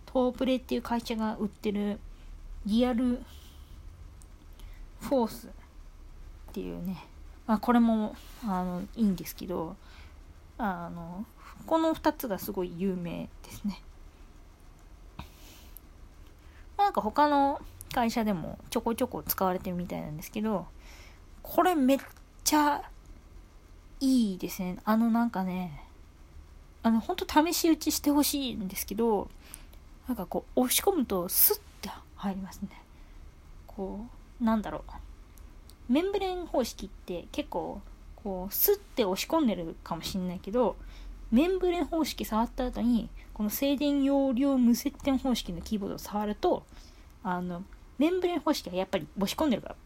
[0.06, 1.98] トープレっていう会社が売ってる
[2.66, 3.22] リアル
[5.00, 5.50] フォースっ
[6.52, 7.04] ていうね、
[7.46, 9.76] まあ、これもあのいいんですけど、
[10.58, 11.24] あの、
[11.66, 13.82] この2つがすごい有名ですね。
[16.90, 17.60] なんか他の
[17.94, 20.66] 会社でもちょこちょこ使われてるみたいなんですけど、
[21.40, 21.98] これめっ
[22.42, 22.82] ちゃ
[24.00, 24.76] いいですね。
[24.84, 25.84] あのなんかね、
[26.82, 29.30] あの、ほんと試し打ちしてほしいんですけど、
[30.08, 32.70] なんかこう、押し込むとスッて入りますね。
[33.68, 34.04] こ
[34.40, 35.92] う、なんだろう。
[35.92, 37.80] メンブレン方式って結構、
[38.16, 40.74] こう、スッて押し込んでるかもしんないけど、
[41.30, 43.08] メンブレン方式触った後に、
[43.40, 46.62] この静電容量無接点方式のキーボードを触ると、
[47.22, 47.64] あの、
[47.96, 49.76] メンブレン方式はやっぱり押し込んでるから、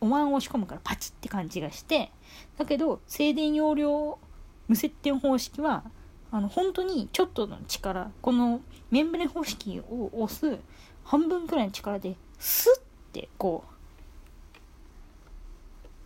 [0.00, 2.10] お椀を押し込むからパチって感じがして、
[2.58, 4.18] だけど、静電容量
[4.66, 5.84] 無接点方式は、
[6.32, 10.58] あの、本当にちょっとの力、このメンブレン方式を押す
[11.04, 13.74] 半分くらいの力で、スッてこう、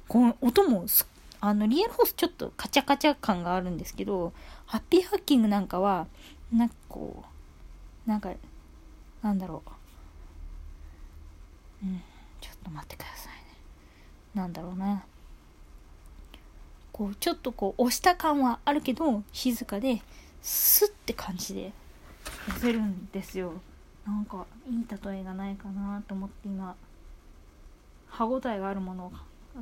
[0.07, 1.09] この音もす
[1.43, 4.35] あの、リアルホースちょっとカチャカチャ感があるんですけど、
[4.67, 6.07] ハッピーハッキングなんかは、
[6.53, 7.25] なんかこ
[8.07, 8.33] うなんか
[9.23, 9.63] なんだろ
[11.83, 11.87] う。
[11.87, 12.03] うん
[12.41, 13.41] ちょっと待ってくださいね。
[14.35, 15.05] なんだろうな。
[16.93, 20.03] こうちょっとこう押した感はあるけど静かで
[20.43, 21.73] スッって感じで
[22.49, 23.53] 押せるんですよ。
[24.07, 26.75] なんかいい例えがないかなと思って今
[28.09, 29.13] 歯ごたえがあるものを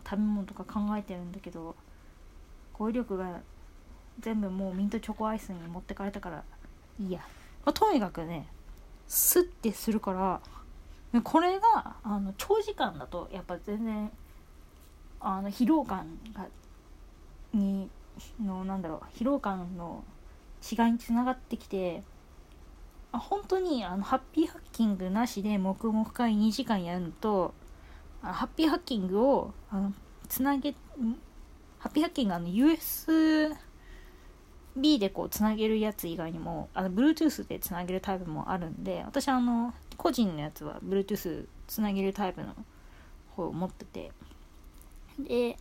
[0.05, 1.75] 食べ物とか考えてるんだけど
[2.73, 3.41] 語彙力が
[4.21, 6.45] 全部もうミントチョコアイスに持ってかれたから
[7.01, 7.21] いや、
[7.65, 8.49] まあ、とにかくね
[9.07, 10.41] スッてするから
[11.23, 14.11] これがあの長時間だとやっぱ全然
[15.21, 16.47] あの疲労感が
[17.55, 17.89] に
[18.43, 20.05] のなんだろう疲労感の
[20.71, 22.03] 違いにつながってきて
[23.13, 27.55] あ本当にあのハッピーハッキングなしで黙々会2時間やるのと
[28.21, 29.93] ハッピーハッキングをあの
[30.29, 30.75] つなげ
[31.79, 33.51] ハッピーハッキングあの US
[34.81, 42.55] B でこうつなげるやつ以外にもあの Bluetooth でつなげるタイプもあるんで私あの個人のやつは Bluetooth つなげるタイプの
[43.31, 44.13] 方を持ってて
[45.19, 45.57] で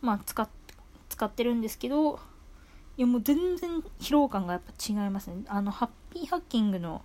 [0.00, 0.48] まあ使っ
[1.08, 2.18] 使ってるんですけど
[2.96, 5.44] いやもう全然疲労感がやっぱ違いますね。
[5.48, 7.02] あのハッピーハッキングの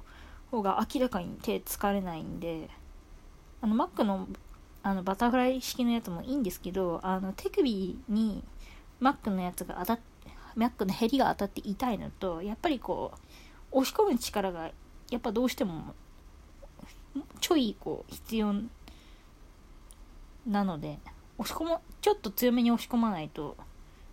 [0.51, 2.69] 方が明らかに手疲れないんで
[3.61, 4.27] あの Mac の
[4.81, 8.43] あのバタフライ式のやつもいいんですけどあの手首に
[9.01, 10.18] Mac のやつが当たって
[10.57, 13.13] Mac のヘリが当たって痛いのとやっぱりこ
[13.71, 14.71] う押し込む力が
[15.09, 15.93] やっぱどうしても
[17.39, 18.53] ちょいこう必要
[20.47, 20.99] なので
[21.37, 23.57] 押し込もちょっと強めに押し込まないと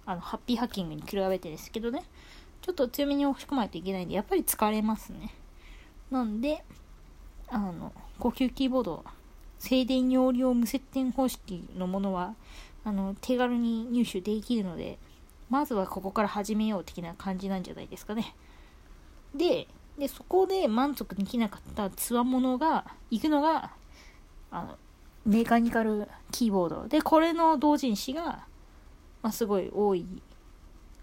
[0.04, 2.02] あのハッピーハッキングに比べてですけどね
[2.62, 5.32] ちょっと強めに押し込まないといけないんでやっぱり疲れますね。
[6.10, 6.64] なんで
[7.48, 9.04] あの呼吸キーボード
[9.58, 12.34] 静電容量無接点方式のものは
[12.84, 14.98] あの手軽に入手できるので
[15.50, 18.34] まずはここから始めよう的な感じなんじゃないですかね。
[19.34, 23.70] ででそこで満足できなかったつわものが行くのが
[24.50, 24.78] あの
[25.24, 26.88] メカニカルキーボード。
[26.88, 28.46] でこれの同人誌が、
[29.22, 30.06] まあ、すごい多い、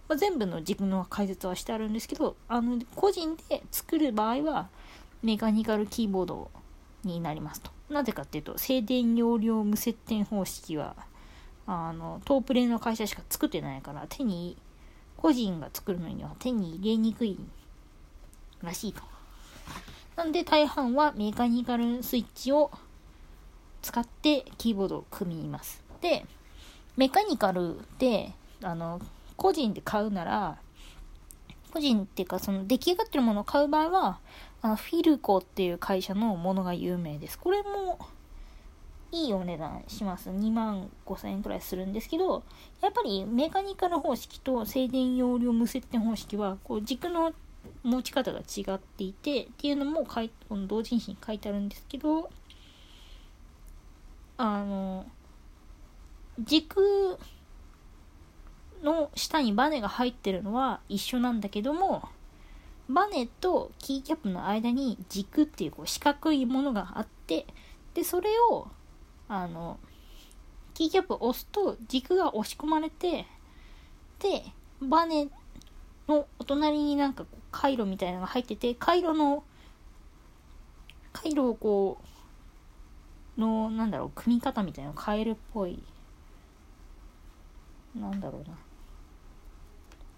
[0.08, 4.70] まあ、全部の軸の解説はしてあるんですけどあの個人で作る場合は
[5.24, 6.52] メカニカルキーボード
[7.04, 7.72] になりますと。
[7.90, 10.96] なぜかっていうと静電容量無接点方式は
[11.66, 14.58] あのトープレの会社しか作ってないから手に
[15.18, 17.38] 個人が作るのには手に入れにくい
[18.62, 19.02] らしいと
[20.16, 22.72] なんで大半はメカニカルスイッチを
[23.82, 26.26] 使ってキーボードを組みますで
[26.98, 29.02] メカニカルであの
[29.38, 30.58] 個人で買うなら
[31.74, 34.20] 個人っていうかその出来上がってるものを買う場合は
[34.62, 37.38] あのフィルコっていう会社のものが有名です。
[37.38, 38.00] これも
[39.14, 40.32] いいお値段します。
[40.32, 42.44] 2万5000円くらいするんですけど、
[42.82, 47.32] やっぱりメカニカル方式と静電容量無接点方式は、こう軸の
[47.84, 52.32] 持ち方が違っていて、っていうのもこの同人誌に書いてあるんですけど、
[54.38, 55.06] あの、
[56.40, 57.20] 軸
[58.82, 62.10] の下にバネが入ってるのは一緒なんだけども、
[62.90, 67.46] バネとキーキャップの間に軸っていうこう四角いものがあって
[67.94, 68.68] でそれを
[69.36, 69.80] あの
[70.76, 73.26] キーキャップを押すと軸が押し込まれて
[74.20, 74.44] で
[74.80, 75.28] バネ
[76.08, 79.44] のお隣になんか回路みたいなのが入ってて回路の
[81.12, 81.98] 回路をこ
[83.38, 85.82] うのなんだろう組み方みたいなのを変えるっぽい。
[87.96, 88.56] なんだろうな。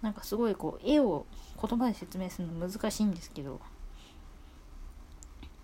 [0.02, 1.26] なんかすごいこう絵を
[1.62, 3.60] 言葉で説明するの難しいんですけど、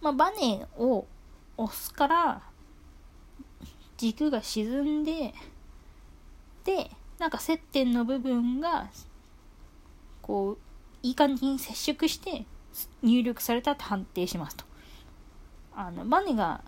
[0.02, 1.06] まあ、バネを
[1.58, 2.42] 押すから
[4.02, 5.34] 軸が沈んで
[6.64, 8.90] でなんか接点の部分が
[10.22, 10.58] こう
[11.04, 12.46] いい感じに接触して
[13.02, 14.66] 入力されたって判定しますと。
[15.76, 16.62] あのバネが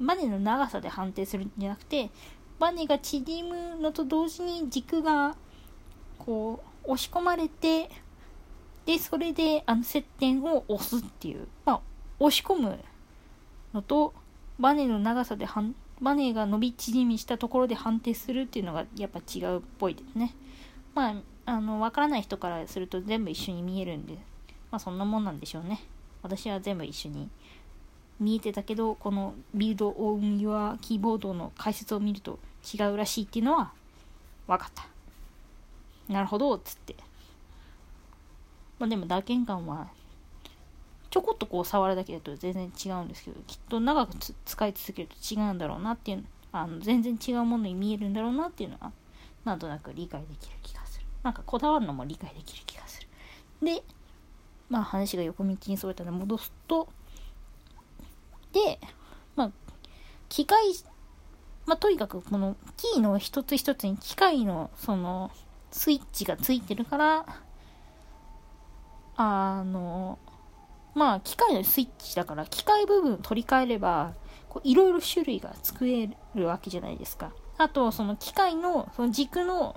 [0.00, 2.10] バネの長さで判定するんじゃなくて
[2.58, 5.36] バネが縮むのと同時に軸が
[6.18, 7.90] こう押し込まれて
[8.88, 11.80] で、それで、あの、接点を押すっていう、まあ、
[12.20, 12.78] 押し込む
[13.74, 14.14] のと、
[14.58, 20.34] バネの長さではん、バネが伸び縮みしたところで判定するっていうのがやっぱ違うっぽいですね。
[20.94, 21.14] まあ、
[21.46, 24.14] あの、わからない人からすると全部一緒に見えるんで、
[24.70, 25.80] まあそんなもんなんでしょうね。
[26.22, 27.28] 私は全部一緒に
[28.20, 32.38] 見えてたけど、この Build on Your Keyboard の解説を見ると
[32.74, 33.72] 違うらしいっていうのは
[34.46, 34.86] 分かった。
[36.12, 36.96] なるほど、つって。
[38.78, 39.88] まあでも打鍵感は
[41.10, 48.92] ちょこっとこう触るだけだと全然違うんですけどきっと長く使い続けると違うんだろうなっていうあの全然違うものに見えるんだろうなっていうのは
[49.44, 51.06] なんとなく理解できる気がする。
[51.22, 53.08] なんかこだわるのも理解できる気がする。
[53.62, 53.82] で
[54.68, 56.88] まあ話が横道にそれたので戻すと
[58.52, 58.78] で
[59.34, 59.50] まあ
[60.28, 60.58] 機械
[61.66, 65.30] まあとにかくこのキーの一つ一つに機械のその
[65.70, 67.26] スイッチがついてるから
[69.16, 70.18] あの
[70.98, 74.14] まあ機械のスイッチだから機械部分を取り替えれば
[74.64, 77.30] いろいろ種類が作れるわけじゃないですか。
[77.56, 79.76] あとその機械のその軸の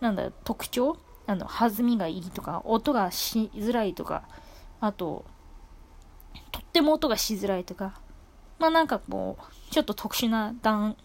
[0.00, 0.96] なんだ特徴？
[1.26, 4.22] あの弾みがいいとか音がしづらいとか
[4.80, 5.24] あと
[6.52, 8.00] とっても音がしづらいとか。
[8.60, 10.96] まあなんかこうちょっと特殊な弾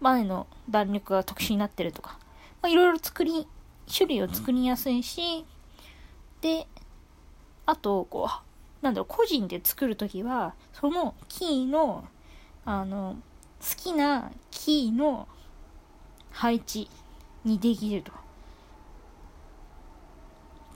[0.00, 2.18] 前の弾力が特殊になってるとか。
[2.62, 3.46] まあいろいろ作り
[3.86, 5.44] 種類を作りやすいし
[6.40, 6.66] で
[7.66, 8.53] あとこう
[8.84, 12.04] なんだろう個人で作る時はそのキーの
[12.66, 13.16] あの
[13.60, 15.26] 好きなキーの
[16.30, 16.90] 配置
[17.44, 18.12] にできると。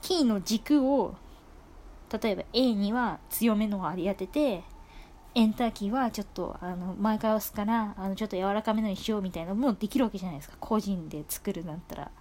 [0.01, 1.13] キーの軸を
[2.11, 4.63] 例えば A には強めのを割り当てて
[5.35, 12.11] エンターキーはちょっとあの前から押すからあのちょっと柔らかめのにしようみたいなのもできるわけじゃないですか個人で作るんだったら。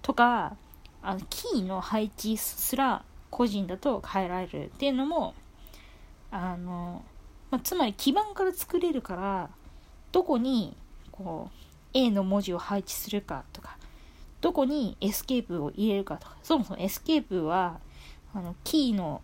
[0.00, 0.56] とか
[1.00, 5.34] あのキーの配置すら個人だと変えられるっていうのも
[6.30, 7.02] あの、
[7.50, 9.50] まあ、つまり基盤から作れるから
[10.12, 10.76] どこに
[11.10, 11.56] こう
[11.94, 13.78] A の文字を配置するかとか
[14.42, 17.80] どこにエスケープを入れるかとかそもそもエスケープは
[18.34, 19.22] あのキーの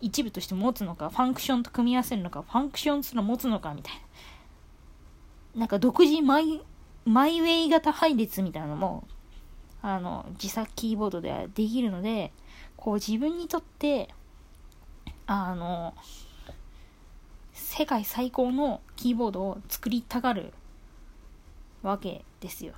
[0.00, 4.00] 一部として持つのかファンクションと組み合わせるのかファンクションすら持つのかみたいな。
[5.60, 6.60] なんか独自マイ
[7.06, 9.06] マイウェイ型配列みたいなのも
[9.80, 12.32] あの自作キーボードではできるので
[12.76, 14.08] こう自分にとって
[15.26, 15.94] あの
[17.52, 20.52] 世界最高のキーボードを作りたがる
[21.82, 22.74] わけですよ。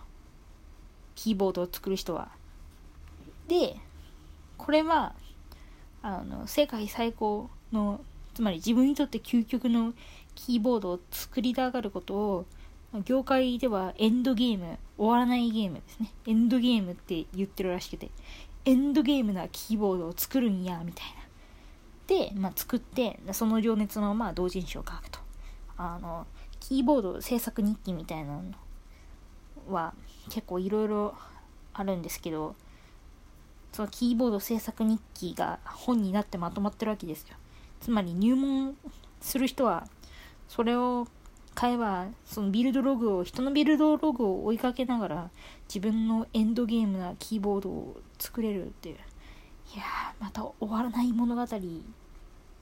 [1.14, 2.30] キーボードを作る人は。
[3.49, 3.76] で、
[4.57, 5.14] これは、
[6.03, 8.01] あの、世界最高の、
[8.34, 9.94] つまり自分にとって究極の
[10.34, 12.46] キーボードを作りたがることを、
[13.05, 16.12] 業界ではエンドゲーム、終わらないゲームですね。
[16.26, 18.11] エンドゲームって言ってるらしくて、
[18.69, 21.19] エンドゲームなキーボードを作るんや、みたいな。
[22.09, 25.21] で、まあ、作ってその情熱のまま同人誌を書くと
[25.77, 26.27] あの
[26.59, 28.43] キーボード制作日記みたいなの
[29.71, 29.93] は
[30.31, 31.14] 結構いろいろ
[31.75, 32.57] あるんですけど
[33.73, 37.37] そのキーボード制作日記が本になってまとまってるわけですよ
[37.81, 38.75] つまり入門
[39.21, 39.87] する人は
[40.49, 41.07] それを
[41.59, 45.31] 買えばそのビルドログを人のビルドログを追いかけながら
[45.69, 48.95] 自分のエンドゲームなキーボードを作れるっていう
[49.75, 51.43] いやーまた終わらない物語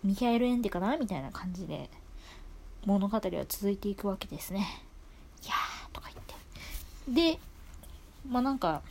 [0.03, 1.91] ミハエル・エンデかなみたいな感じで
[2.87, 4.61] 物語は続いていくわけですね。
[5.45, 7.33] いやーとか言って。
[7.35, 7.41] で、
[8.29, 8.83] まあなんか、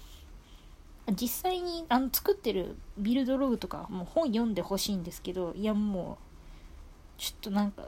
[1.11, 6.17] 実際にあの作ってるビルドログとかもう本読んでほしいんですけど、いやも
[7.17, 7.83] う、ちょっとなんか、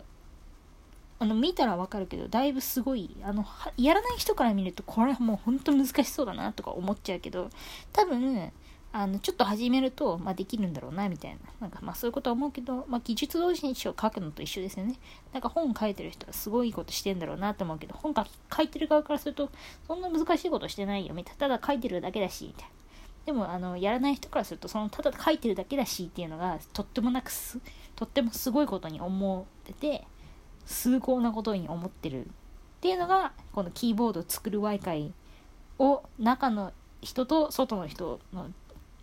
[1.20, 3.46] あの見たらわかるけど、だいぶすごい、あの、
[3.78, 7.50] やらない人から見ると、これはもう本当難しそうだなとか思っちゃうけど、
[7.92, 8.52] 多分、
[8.94, 14.96] あのちょっと始めると、まあ、できるんだろうなみたいななんかまあそういうことは思うけど、まあ、技術同人誌を書くのと一緒ですよね。
[15.34, 19.52] なんか本書いてる人はすごいことしてんだろうなと思うけど本書いてる側からすると
[19.88, 21.38] そんな難しいことしてないよみたいな。
[21.38, 22.70] ただ書いてるだけだしみたいな。
[23.26, 27.60] でもあのやらない人からするとそのただ書いてるだけだしっていうのがとってもなくす
[27.96, 30.08] とってもすごいことに思ってて
[30.68, 32.30] 崇高なことに思ってるっ
[32.82, 35.14] ていうのがこのキーボード作る Y 会
[35.80, 38.48] を中の人と外の人の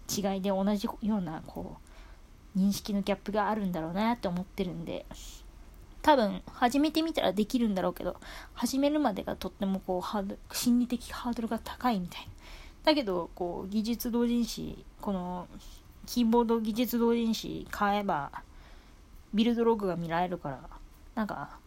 [0.08, 1.76] 違いで同じようなこ
[2.54, 5.06] う認識のギャップがあるんだろうなって思ってるんで
[6.02, 8.16] 多分始めてみたらできるんだろうけど
[8.52, 12.28] 始めるまでがとってもこうハード心理的ハードルが高いみたいな。
[12.84, 15.48] だけどこう技術同人誌この
[16.04, 18.30] キーボード技術同人誌買えば
[19.32, 20.60] ビルドログが見られるから
[21.14, 21.58] なんか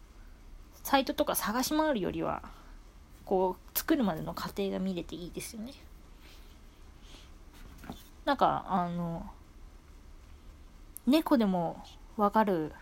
[0.84, 2.42] サイトとか探し回るよりは
[3.24, 5.72] こう作るまでの過程が見れていいですよね。
[8.24, 9.26] なんかあの
[11.06, 11.82] 猫でも
[12.16, 12.72] わかる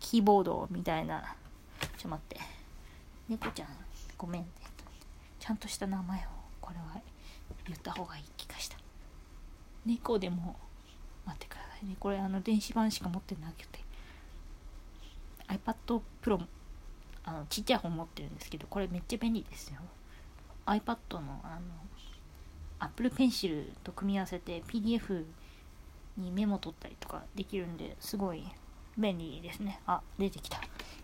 [0.00, 1.36] キーボードみたいな
[1.80, 2.40] ちょっと待って。
[3.28, 3.68] 猫ちゃん
[4.18, 4.48] ごめんね。
[5.38, 6.22] ちゃんとした名前を
[6.60, 7.00] これは
[7.66, 8.76] 言った方がいい気がした。
[9.86, 10.56] 猫でも
[11.24, 11.96] 待ってくださいね。
[11.98, 13.80] これあの電子版しか持ってなくて。
[15.50, 16.40] iPad Pro
[17.24, 19.80] あのちっちゃい本持ってるんですけどこれめっちゃ便利ですよ
[20.66, 21.60] iPad のあの
[22.78, 25.24] Apple Pencil と組み合わせて PDF
[26.16, 28.44] にメモ取ったりとかできるんですごい
[28.96, 29.80] 便利ですね。
[29.86, 30.60] あ、出てきた。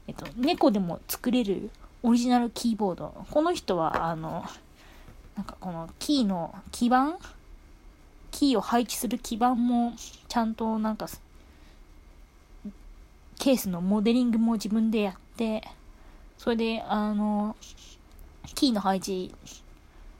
[0.07, 1.71] えっと、猫でも作れる
[2.03, 3.27] オリジナルキーボード。
[3.31, 4.45] この人は、あの、
[5.37, 7.19] なんかこのキーの基板
[8.31, 9.93] キーを配置する基板も
[10.29, 11.09] ちゃんとなんか
[13.39, 15.63] ケースのモデリングも自分でやって
[16.39, 17.57] それであの
[18.55, 19.35] キーの配置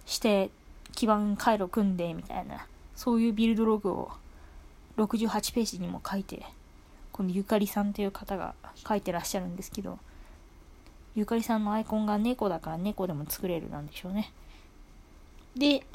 [0.05, 0.51] して
[0.93, 4.11] 基板回路組んでみたいなそういうビルドログを
[4.97, 6.43] 68ページにも書いて
[7.13, 8.55] このゆかりさんという方が
[8.87, 9.99] 書いてらっしゃるんですけど
[11.15, 14.33] ゆかりさんのアイコンが猫だから猫でも作れるなんでしょうね。
[15.57, 15.87] で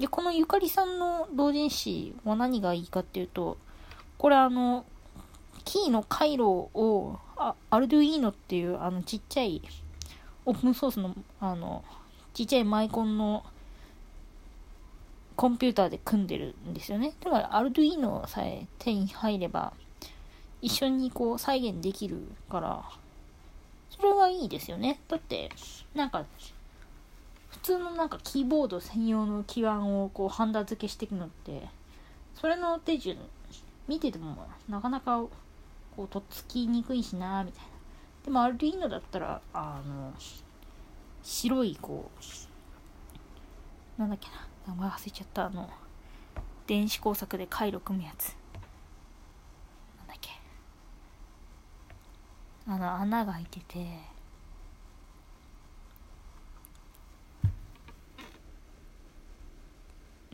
[0.00, 3.56] でこのゆかりさんの同人誌は何がいいかっていうと
[4.16, 4.84] これあの
[5.64, 6.42] キーの回路
[6.74, 9.62] をあアルドゥイーノっていうあのちっちゃい
[10.44, 11.84] オープンソースのあの
[12.34, 13.44] ちっちゃいマイコンの
[15.36, 17.12] コンピューターで組んでるんですよね。
[17.22, 19.72] だからアルドゥイーノさえ手に入れば
[20.60, 22.16] 一緒にこう再現できる
[22.50, 22.84] から、
[23.90, 25.00] それはいいですよね。
[25.08, 25.50] だって、
[25.94, 26.24] なんか、
[27.50, 31.68] 普通のなんかキーボード専用の基板をこうハンダ付けしていくのって、
[32.34, 33.18] それの手順
[33.86, 34.36] 見てても
[34.68, 35.24] なかなか
[35.98, 37.70] こうとっつきにくいしなみたいな。
[38.24, 40.14] でもアルドゥイーノだったら、あの、
[41.24, 42.08] 白いこ
[43.98, 44.46] う、なんだっけな。
[44.68, 45.46] 名前忘れちゃった。
[45.46, 45.68] あの
[46.68, 48.36] 電子工作で回路組むやつ。
[49.98, 50.30] なんだっけ。
[52.68, 53.98] あの穴が開いてて。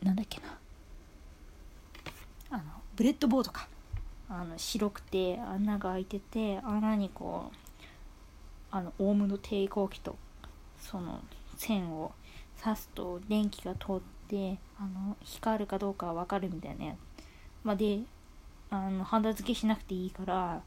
[0.03, 0.59] なんだっけな。
[2.51, 2.63] あの
[2.95, 3.67] ブレッドボードか。
[4.35, 7.55] あの白くて穴が開いてて穴にこう
[8.71, 10.17] あのオウムの抵抗器と
[10.79, 11.21] その
[11.57, 12.11] 線を
[12.61, 16.97] 刺すと電気が通ってあの光るかどうか分かるみたいなやつ、
[17.63, 17.99] まあ、で
[18.69, 20.61] あのハンダ付けしなくていいから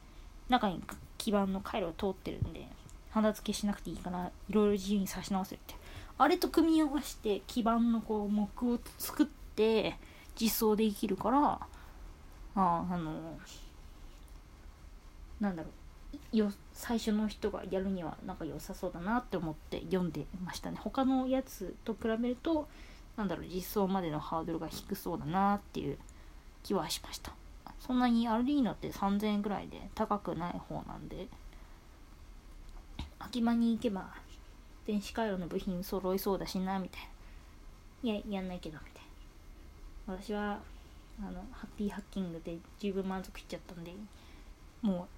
[0.48, 0.82] 中に
[1.18, 2.66] 基板の回路が通ってるんで
[3.10, 5.74] ハンダ付けしなくていいからいろいろ自由に差し直せって。
[6.20, 9.96] あれと組み合わせて基板のこう木を作って
[10.38, 11.60] 実装できるから
[12.54, 13.38] ああの
[15.40, 15.72] なんだろう。
[16.32, 20.78] よ最初の人がやるにはなんか良さそうだなって思って読んでましたね。
[20.80, 22.66] 他のやつと比べると
[23.16, 25.98] なんだろう実装までのハードルが低そうだなっていう
[26.62, 27.32] 気はしました。
[27.80, 31.28] そんなにアルディーノって3000円ぐらいで高くない方なんで
[33.18, 34.10] 秋葉に行けば
[34.86, 37.08] 電子回路の部品揃いそうだしなみたいな。
[38.14, 39.02] いややんないけどみたい
[40.06, 40.14] な。
[40.16, 40.58] 私は
[41.20, 43.92] あのハッピーハッキングで十分満足しちゃったんで
[44.82, 45.08] も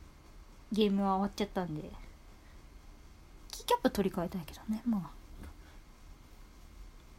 [0.72, 1.82] うゲームは終わっちゃったんで
[3.50, 5.20] キーキャップ取り替えたいけどねまあ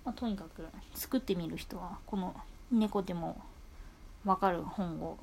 [0.04, 0.66] まあ、とにかく
[0.96, 2.36] 作ってみる人はこの
[2.72, 3.40] 猫でも
[4.26, 5.18] わかる本を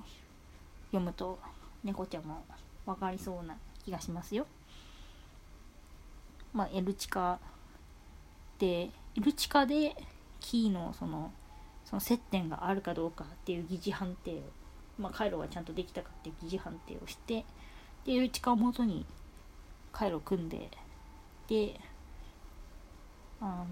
[0.91, 1.39] 読むと
[1.83, 2.45] 猫ちゃんも
[2.87, 4.47] 分かりそうな気がしますよ。
[6.53, 7.39] まあ、エルチカ
[8.59, 9.95] でエルチカで
[10.41, 11.31] キーのその
[11.89, 14.43] その接点があるかどうかっていう疑似判定を、
[14.99, 17.47] まあ、回路がちゃんとできたかっていう疑似判定をして
[18.05, 19.07] でエルチカをもとに
[19.91, 20.69] 回路を組んで
[21.49, 21.81] で
[23.41, 23.67] あのっ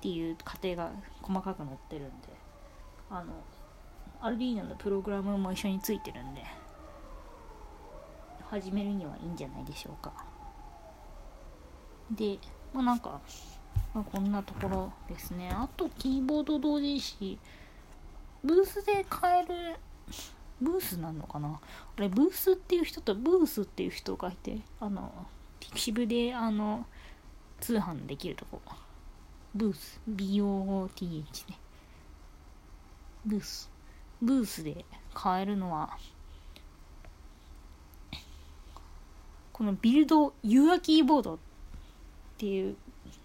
[0.00, 2.12] ていう過程が細かく載ってるんで
[3.10, 3.32] あの
[4.20, 6.44] アルディーナのプログラムも一緒についてるんで
[8.48, 10.12] 始めるにはいいんじゃないでしょうか。
[12.12, 12.38] で
[12.72, 13.20] まあなんか、
[13.94, 15.50] まあ、こんなところですね。
[15.50, 17.38] あとキーボード同時誌。
[18.44, 19.76] ブースで買える
[20.60, 21.58] ブースなのかな？
[21.96, 25.12] あれブースっていう人とブースっていう人がいてあの
[25.60, 26.86] ピクシブであの
[27.60, 28.60] 通販できるとこ。
[29.54, 30.00] ブース。
[30.08, 31.58] BOOTH ね。
[33.26, 33.70] ブース。
[34.22, 35.96] ブースで買えるのは
[39.52, 41.38] このビルドユアキーボードっ
[42.36, 42.76] ていう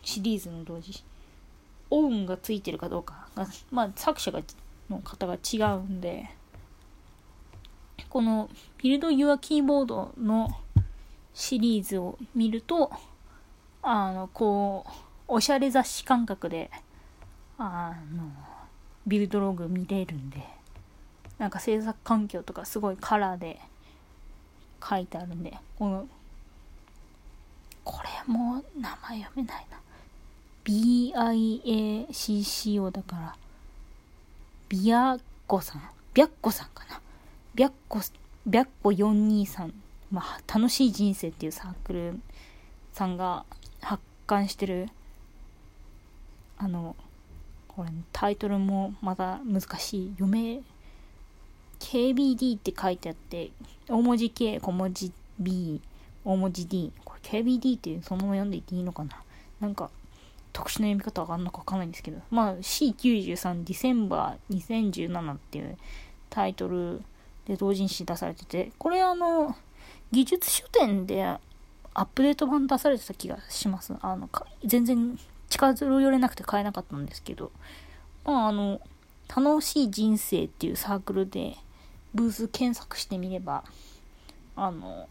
[0.04, 1.04] シリーズの同時。
[1.90, 4.42] オウンがついてるかどうかがまあ作者が
[4.90, 6.30] の方が違うんで。
[8.10, 10.50] このビルドユアキーボードの
[11.34, 12.92] シリーズを見ると
[13.82, 14.92] あのこう
[15.28, 16.70] おしゃれ雑誌感覚で、
[17.58, 18.32] あの、
[19.08, 20.44] ビルドログ見れるんで、
[21.38, 23.60] なんか制作環境とかすごいカラーで
[24.88, 26.08] 書いてあるんで、この、
[27.84, 29.80] これも名前読めないな。
[30.66, 32.02] BIACCO
[32.92, 33.36] だから、
[34.70, 35.82] ビアッコさん、
[36.14, 37.02] ビャッコさんかな？
[37.56, 38.00] ビャッコ、
[38.46, 39.72] ビャッコ423、
[40.12, 42.20] まあ、楽しい人生っていうサークル
[42.94, 43.46] さんが
[43.82, 44.90] 発刊してる
[46.58, 46.96] あの
[47.68, 50.62] これタイトルもまた難しい読め
[51.80, 53.52] KBD って書いてあって
[53.90, 55.82] 大文字 K 小文字 B
[56.26, 59.22] 大文字 D これ KBD っていうそのまま読んでいっていいのかな？
[59.60, 59.90] なんか
[60.54, 65.78] 特殊な読み方があるのかわかんないんですけど、まあ C93 ディセンバー2017っていう
[66.30, 67.02] タイトル
[67.46, 69.56] で同人誌出されてて、これあの、
[70.12, 71.40] 技術書店でア
[71.96, 73.94] ップデート版出されてた気がします。
[74.02, 74.30] あの、
[74.64, 75.20] 全然
[75.50, 77.52] 近づれなくて買えなかったんですけど、
[78.24, 78.80] まああの、
[79.36, 81.56] 楽しい人生っていうサークルで
[82.14, 83.64] ブース検索してみれば、
[84.56, 85.10] あの、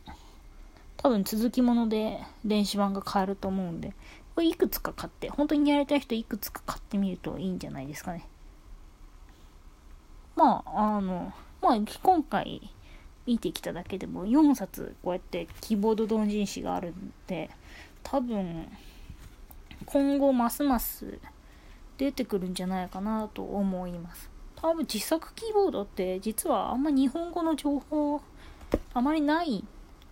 [1.03, 3.93] 多分続きもので電子版が買えると思うんで、
[4.35, 8.27] これいくつか買って、本当にやりたい人いくつか買ってみるといいんじゃないですかね。
[10.37, 12.71] まあ、あの、まあ、今回
[13.27, 17.51] 見てきただけでも4冊こうやってキーボード同人誌があるんで、
[18.03, 18.69] 多分、
[19.85, 21.19] 今後ますます
[21.99, 24.31] 出てくるんじゃないかなと思います。
[24.57, 28.21] 多分自作キーボードって実はあんま日本語の情報
[28.95, 29.65] あまりない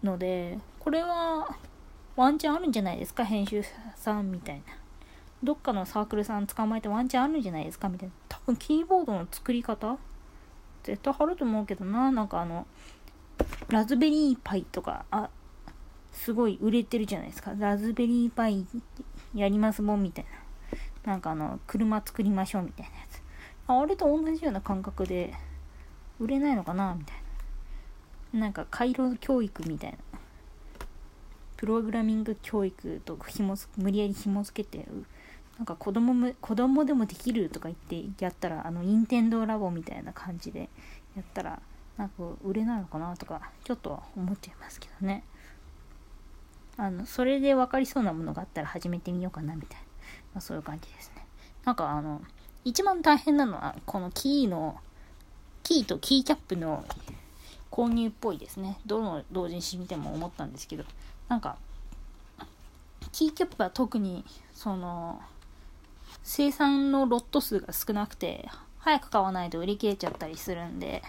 [0.03, 0.59] ので、
[0.91, 1.57] これは
[2.17, 3.25] ワンチャンあるんじゃないですか？
[3.25, 3.63] 編集
[3.95, 4.63] さんみたいな。
[5.41, 7.89] どっかのサークルさん捕まえてワンチャンあるんじゃないですか？
[7.89, 8.15] みたいな。
[8.29, 9.99] 多分キーボードの作り方？
[10.83, 12.11] 絶対あると思うけどな。
[12.11, 12.67] なんかあの、
[13.69, 15.31] ラズベリーパイとか、あ、
[16.11, 17.53] すごい売れてるじゃないですか。
[17.57, 18.67] ラズベリーパイ
[19.33, 20.27] やりますもんみたい
[21.05, 21.13] な。
[21.13, 23.23] なんかあの、車作りましょうみたいなやつ。
[23.69, 25.35] あれと同じような感覚で、
[26.19, 26.97] 売れないのかな？
[26.99, 27.17] みたい
[28.33, 28.41] な。
[28.41, 30.10] なんか回路教育みたいな。
[31.61, 34.89] プログラミング教育と紐無理やり紐付けて
[35.59, 40.71] なんか子供も子供でもできるとか言ってやったらあの任天堂ラボみたいな感じで
[41.15, 41.61] やったら
[41.99, 45.23] なんか売れないのかなとかちょっと思っちゃいますけどね。
[46.79, 49.85] あのそれで分かりそうなものがあったら始めてみようかなみたいな、
[50.33, 51.27] まあ、そういう感じですね。
[51.67, 52.23] なんかあの
[52.65, 54.79] 一番大変なのはこのキーの
[55.63, 56.87] キーとキーキャップの
[57.71, 58.79] 購入っぽいですね。
[58.87, 60.85] どの同時に見ても思ったんですけど。
[61.31, 61.57] なんか
[63.13, 65.23] キーキャップは特にその
[66.25, 71.03] 生産のロット数が少なくて早く買わないと売り切れちゃったりするんで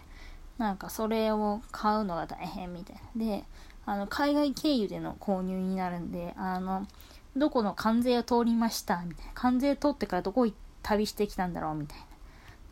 [0.59, 3.01] なんかそれを買うのが大変みたいな。
[3.15, 3.43] で
[3.83, 6.85] あの海外経由での購入になるんであの
[7.35, 9.31] どこの関税を通りましたみたいな。
[9.33, 10.47] 関税通ってからどこ
[10.83, 12.05] 旅してきたんだろうみたいな。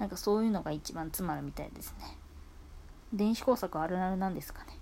[0.01, 2.15] なんかそういうのが一番詰まるみたいですね。
[3.11, 4.78] 電子工作あるあるなんですかね。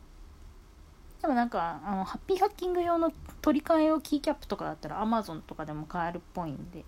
[1.21, 3.11] でもなんか、あの、ハッピーハッキング用の
[3.41, 6.85] 取り替え用キーキャップとかだったら Amazon とかでも買えるっぽいんで、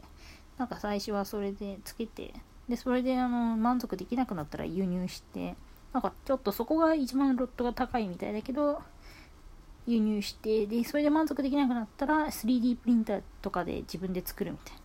[0.57, 2.34] なんか最初はそれでつけて、
[2.67, 5.55] で、それであの、満足できなくなったら輸入して、
[5.93, 8.82] なんかちょっとそこが一番ロットが高いみたいだけど、
[9.88, 14.82] 輸入して、で、それで満足できなくなったら 3D プリンターとかで自分で作るみたいな。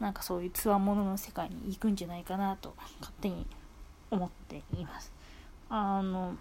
[0.00, 3.46] なんかそういうつわものの世界に行くんじゃないかなと勝手に
[4.10, 5.12] 思っています。
[5.68, 6.36] あの、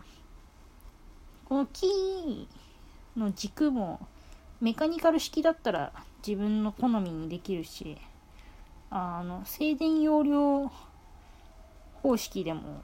[1.50, 2.45] このキー
[3.20, 4.00] の軸も
[4.62, 5.91] メカニカル式だったら
[6.26, 7.97] 自分の好みにできるし
[8.91, 10.72] あの静電容量
[12.04, 12.84] 方式でも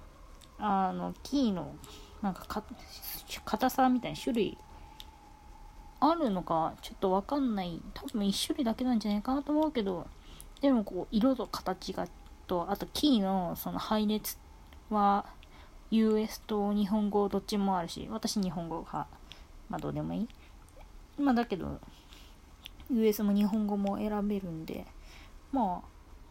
[0.58, 1.76] あのキーの
[2.24, 2.64] なんか
[3.46, 4.58] 硬さみたいな種類
[6.00, 7.80] あるのかちょっとわかんない。
[7.94, 10.08] 多分1種類だけなんじゃないかなと思うけど
[10.62, 12.08] でもこう色と形が
[12.48, 14.38] とあとキーのその配列
[14.90, 15.26] は
[15.96, 19.08] US と日本語どっちもあるし、私日本語が、
[19.70, 20.28] まあどうでもいい。
[21.20, 21.80] まあだけど、
[22.90, 24.86] US も日本語も選べるんで、
[25.52, 25.88] まあ、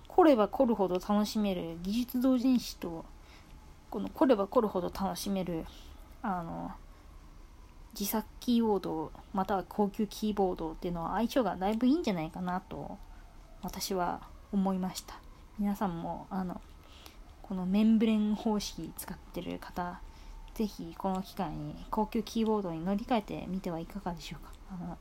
[0.08, 3.04] 来れば来るほど楽しめる技術同人誌と、
[3.90, 5.64] この来れば来るほど楽しめる、
[6.22, 6.70] あの、
[7.98, 12.98] 自作キーボード、または高級キーボードっていうのは相性がだいぶいいんじゃないかなと、
[13.62, 14.20] 私は
[14.52, 15.20] 思いました。
[15.58, 16.60] 皆さんも、あの、
[17.46, 20.00] このメンブレン方式使ってる方、
[20.54, 24.52] ぜひこの機会に高級キーボードに乗り換えてみてはいかがでしょうか。
[24.70, 24.98] あの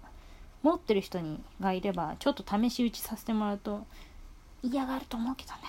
[0.61, 3.85] 持ってる人にがいれば、ちょっと試し打ちさせてもらうと
[4.61, 5.59] 嫌がると思うけどね。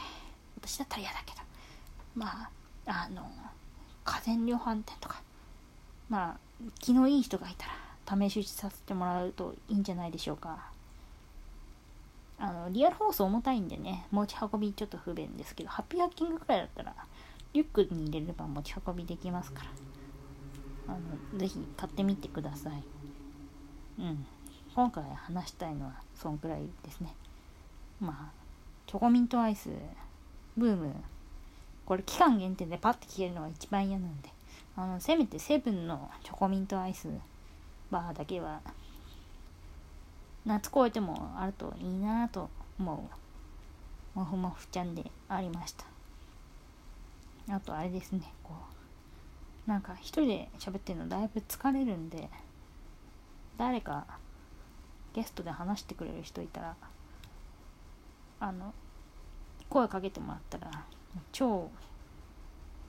[0.56, 1.40] 私だったら嫌だけど。
[2.16, 2.50] まあ、
[2.86, 3.28] あの、
[4.04, 5.22] 家電量販店とか、
[6.08, 6.38] まあ、
[6.80, 7.66] 気のいい人がいた
[8.16, 10.73] ら試し打ちさせてもらうといいんじゃないでしょうか。
[12.38, 16.94] あの、リアル放送重たいんでね、持ち運びちょっと不便ですけど、ハッピーハッキングくらいだったら、
[17.52, 19.64] リュックに入れれば持ち運びできますか
[20.88, 20.98] ら、あ
[21.32, 22.82] の、ぜひ買ってみてください。
[24.00, 24.26] うん。
[24.74, 27.14] 今回話したいのは、そんくらいですね。
[28.00, 28.44] まあ、
[28.86, 29.70] チョコミントアイス、
[30.56, 30.92] ブーム、
[31.86, 34.30] これ期間限定でパッて消えるのが一番嫌なんで、
[34.76, 37.08] あの、せめてセブンのチョコミントアイス
[37.90, 38.60] バーだけは
[40.44, 43.10] 夏越えてもあるといいなと思
[44.14, 44.18] う。
[44.18, 45.84] もふもふちゃんでありました。
[47.50, 48.54] あとあれですねこ
[49.66, 52.28] うなんか一人で喋ってるのだいぶ疲れるんで
[53.58, 54.06] 誰か
[55.14, 56.76] ゲストで話してくれる人いたら
[58.40, 58.72] あの
[59.68, 60.70] 声かけてもらったら
[61.32, 61.70] 超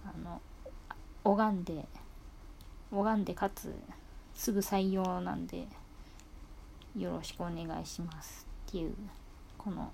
[0.06, 0.42] あの
[1.24, 1.86] 拝んで
[2.92, 3.74] 拝んでかつ
[4.34, 5.68] すぐ採用なんで
[6.98, 8.48] よろしくお願いします。
[8.68, 8.94] っていう
[9.58, 9.92] この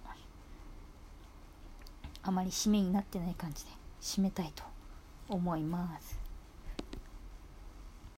[2.24, 4.64] あまり締めになってない感じで締めたいと
[5.28, 6.21] 思います。